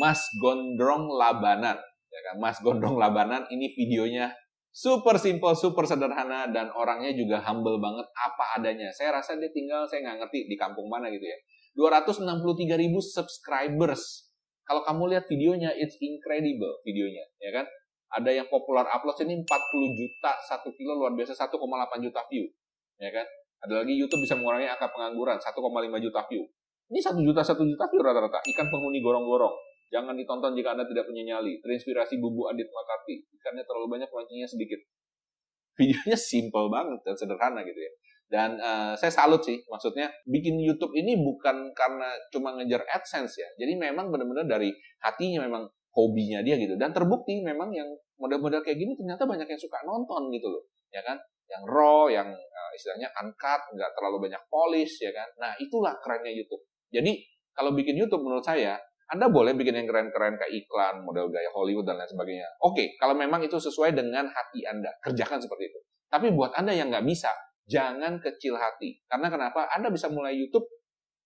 Mas 0.02 0.18
Gondrong 0.42 1.14
Labanan. 1.14 1.78
Ya 2.10 2.20
kan? 2.26 2.36
Mas 2.42 2.58
Gondrong 2.58 2.98
Labanan 2.98 3.46
ini 3.54 3.70
videonya 3.78 4.34
super 4.74 5.22
simple, 5.22 5.54
super 5.54 5.86
sederhana 5.86 6.50
dan 6.50 6.74
orangnya 6.74 7.14
juga 7.14 7.38
humble 7.46 7.78
banget 7.78 8.10
apa 8.18 8.58
adanya. 8.58 8.90
Saya 8.98 9.22
rasa 9.22 9.38
dia 9.38 9.54
tinggal 9.54 9.86
saya 9.86 10.10
nggak 10.10 10.26
ngerti 10.26 10.50
di 10.50 10.58
kampung 10.58 10.90
mana 10.90 11.14
gitu 11.14 11.26
ya. 11.26 11.38
263 11.78 12.82
ribu 12.82 12.98
subscribers 12.98 14.29
kalau 14.70 14.86
kamu 14.86 15.18
lihat 15.18 15.26
videonya, 15.26 15.74
it's 15.74 15.98
incredible 15.98 16.78
videonya, 16.86 17.26
ya 17.42 17.50
kan? 17.50 17.66
Ada 18.14 18.38
yang 18.38 18.48
popular 18.54 18.86
upload 18.86 19.18
ini 19.26 19.42
40 19.42 19.50
juta 19.98 20.32
satu 20.46 20.70
kilo 20.78 20.94
luar 20.94 21.18
biasa 21.18 21.34
1,8 21.34 21.58
juta 22.06 22.22
view, 22.30 22.46
ya 23.02 23.10
kan? 23.10 23.26
Ada 23.66 23.82
lagi 23.82 23.98
YouTube 23.98 24.22
bisa 24.22 24.38
mengurangi 24.38 24.70
angka 24.70 24.94
pengangguran 24.94 25.42
1,5 25.42 26.06
juta 26.06 26.22
view. 26.30 26.46
Ini 26.94 27.00
satu 27.02 27.22
juta 27.26 27.42
satu 27.42 27.66
juta 27.66 27.90
view 27.90 28.02
rata-rata. 28.06 28.46
Ikan 28.46 28.70
penghuni 28.70 29.02
gorong-gorong. 29.02 29.58
Jangan 29.90 30.14
ditonton 30.14 30.54
jika 30.54 30.78
Anda 30.78 30.86
tidak 30.86 31.10
punya 31.10 31.26
nyali. 31.26 31.58
Terinspirasi 31.66 32.22
bubu 32.22 32.46
Adit 32.50 32.70
Makarti. 32.70 33.26
Ikannya 33.30 33.66
terlalu 33.66 33.98
banyak, 33.98 34.10
mancingnya 34.10 34.46
sedikit. 34.46 34.78
Videonya 35.78 36.18
simple 36.18 36.70
banget 36.70 37.02
dan 37.06 37.18
sederhana 37.18 37.62
gitu 37.66 37.78
ya. 37.78 37.92
Dan 38.30 38.62
uh, 38.62 38.94
saya 38.94 39.10
salut 39.10 39.42
sih, 39.42 39.58
maksudnya 39.66 40.14
bikin 40.30 40.62
YouTube 40.62 40.94
ini 40.94 41.18
bukan 41.18 41.74
karena 41.74 42.14
cuma 42.30 42.54
ngejar 42.62 42.86
AdSense 42.86 43.42
ya. 43.42 43.50
Jadi 43.58 43.74
memang 43.74 44.14
benar-benar 44.14 44.46
dari 44.46 44.70
hatinya 45.02 45.50
memang 45.50 45.66
hobinya 45.98 46.46
dia 46.46 46.62
gitu. 46.62 46.78
Dan 46.78 46.94
terbukti 46.94 47.42
memang 47.42 47.74
yang 47.74 47.90
model-model 48.22 48.62
kayak 48.62 48.78
gini 48.78 48.94
ternyata 48.94 49.26
banyak 49.26 49.50
yang 49.50 49.58
suka 49.58 49.82
nonton 49.82 50.30
gitu 50.30 50.46
loh, 50.46 50.64
ya 50.94 51.02
kan? 51.02 51.18
Yang 51.50 51.64
raw, 51.66 52.06
yang 52.06 52.30
uh, 52.30 52.72
istilahnya 52.78 53.10
uncut, 53.18 53.62
nggak 53.74 53.92
terlalu 53.98 54.30
banyak 54.30 54.42
polish, 54.46 55.02
ya 55.02 55.10
kan? 55.10 55.26
Nah 55.42 55.58
itulah 55.58 55.98
kerennya 55.98 56.30
YouTube. 56.30 56.62
Jadi 56.94 57.18
kalau 57.58 57.74
bikin 57.74 57.98
YouTube 57.98 58.22
menurut 58.22 58.46
saya, 58.46 58.78
anda 59.10 59.26
boleh 59.26 59.58
bikin 59.58 59.74
yang 59.74 59.90
keren-keren 59.90 60.38
kayak 60.38 60.54
iklan, 60.54 61.02
model 61.02 61.34
gaya 61.34 61.50
Hollywood 61.50 61.82
dan 61.90 61.98
lain 61.98 62.06
sebagainya. 62.14 62.46
Oke, 62.62 62.94
kalau 63.02 63.18
memang 63.18 63.42
itu 63.42 63.58
sesuai 63.58 63.98
dengan 63.98 64.30
hati 64.30 64.62
Anda, 64.70 64.94
kerjakan 65.02 65.42
seperti 65.42 65.74
itu. 65.74 65.80
Tapi 66.14 66.30
buat 66.30 66.54
Anda 66.54 66.78
yang 66.78 66.94
nggak 66.94 67.10
bisa, 67.10 67.34
jangan 67.70 68.18
kecil 68.18 68.58
hati. 68.58 68.98
Karena 69.06 69.30
kenapa? 69.30 69.70
Anda 69.70 69.94
bisa 69.94 70.10
mulai 70.10 70.34
YouTube 70.34 70.66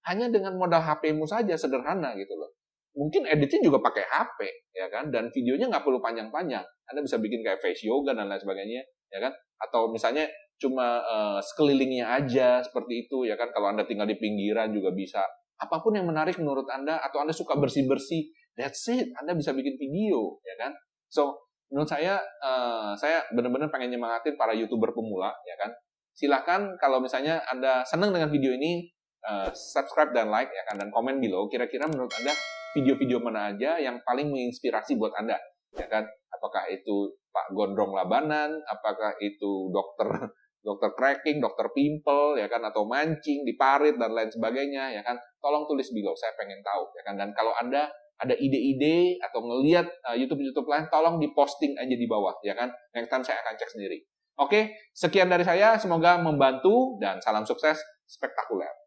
hanya 0.03 0.27
dengan 0.27 0.59
modal 0.59 0.83
HP-mu 0.83 1.23
saja, 1.23 1.55
sederhana 1.55 2.11
gitu 2.19 2.35
loh. 2.35 2.51
Mungkin 2.93 3.25
editnya 3.25 3.71
juga 3.71 3.81
pakai 3.81 4.05
HP, 4.05 4.39
ya 4.75 4.85
kan? 4.91 5.09
Dan 5.09 5.31
videonya 5.33 5.71
nggak 5.71 5.81
perlu 5.81 5.97
panjang-panjang. 6.03 6.61
Anda 6.61 7.01
bisa 7.01 7.17
bikin 7.17 7.41
kayak 7.41 7.63
face 7.63 7.87
yoga 7.87 8.13
dan 8.13 8.29
lain 8.29 8.37
sebagainya, 8.37 8.83
ya 9.09 9.19
kan? 9.23 9.33
Atau 9.57 9.89
misalnya 9.89 10.29
cuma 10.61 11.01
uh, 11.01 11.39
sekelilingnya 11.41 12.05
aja 12.05 12.61
seperti 12.61 13.07
itu, 13.07 13.25
ya 13.25 13.33
kan? 13.33 13.49
Kalau 13.49 13.73
Anda 13.73 13.87
tinggal 13.87 14.05
di 14.05 14.19
pinggiran 14.19 14.69
juga 14.69 14.93
bisa. 14.93 15.25
Apa 15.57 15.81
pun 15.81 15.97
yang 15.97 16.05
menarik 16.05 16.37
menurut 16.37 16.69
Anda, 16.69 17.01
atau 17.01 17.23
Anda 17.23 17.33
suka 17.33 17.57
bersih-bersih, 17.57 18.29
that's 18.53 18.85
it. 18.93 19.09
Anda 19.17 19.33
bisa 19.33 19.55
bikin 19.55 19.73
video, 19.79 20.37
ya 20.45 20.53
kan? 20.61 20.77
So, 21.09 21.49
menurut 21.73 21.89
saya, 21.89 22.21
uh, 22.45 22.93
saya 22.93 23.25
benar-benar 23.33 23.73
pengen 23.73 23.97
nyemangatin 23.97 24.37
para 24.37 24.53
youtuber 24.53 24.93
pemula, 24.93 25.33
ya 25.49 25.55
kan? 25.57 25.73
Silahkan 26.13 26.77
kalau 26.77 27.01
misalnya 27.01 27.41
Anda 27.49 27.81
senang 27.83 28.13
dengan 28.13 28.29
video 28.29 28.53
ini, 28.53 28.89
uh, 29.25 29.49
subscribe 29.51 30.13
dan 30.13 30.29
like 30.29 30.49
ya 30.53 30.63
kan 30.69 30.79
dan 30.79 30.89
komen 30.93 31.17
below. 31.17 31.49
Kira-kira 31.49 31.89
menurut 31.89 32.13
Anda 32.21 32.33
video-video 32.73 33.21
mana 33.21 33.53
aja 33.53 33.77
yang 33.77 34.01
paling 34.01 34.33
menginspirasi 34.33 34.97
buat 34.97 35.13
Anda, 35.17 35.37
ya 35.77 35.85
kan? 35.89 36.05
Apakah 36.33 36.65
itu 36.73 37.13
Pak 37.29 37.53
Gondrong 37.53 37.93
Labanan, 37.93 38.61
apakah 38.65 39.13
itu 39.21 39.69
dokter 39.69 40.09
dokter 40.65 40.95
cracking, 40.95 41.43
dokter 41.43 41.69
pimple, 41.75 42.39
ya 42.39 42.47
kan, 42.47 42.63
atau 42.63 42.87
mancing 42.87 43.43
di 43.43 43.53
parit 43.59 43.99
dan 43.99 44.15
lain 44.15 44.31
sebagainya, 44.31 44.95
ya 44.95 45.01
kan? 45.03 45.19
Tolong 45.43 45.67
tulis 45.67 45.91
below, 45.91 46.15
saya 46.15 46.33
pengen 46.39 46.63
tahu, 46.63 46.87
ya 46.95 47.03
kan? 47.03 47.15
Dan 47.19 47.29
kalau 47.35 47.51
anda 47.59 47.91
ada 48.15 48.31
ide-ide 48.39 49.19
atau 49.19 49.43
ngelihat 49.43 49.83
uh, 50.07 50.15
YouTube-YouTube 50.15 50.63
lain, 50.63 50.87
tolong 50.87 51.19
diposting 51.19 51.75
aja 51.75 51.91
di 51.91 52.07
bawah, 52.07 52.39
ya 52.47 52.55
kan? 52.55 52.71
Next 52.95 53.11
time 53.11 53.23
saya 53.27 53.43
akan 53.43 53.53
cek 53.59 53.69
sendiri. 53.75 54.07
Oke, 54.37 54.73
sekian 54.97 55.29
dari 55.29 55.45
saya. 55.45 55.77
Semoga 55.77 56.17
membantu 56.17 56.97
dan 56.97 57.21
salam 57.21 57.45
sukses 57.45 57.77
spektakuler. 58.09 58.82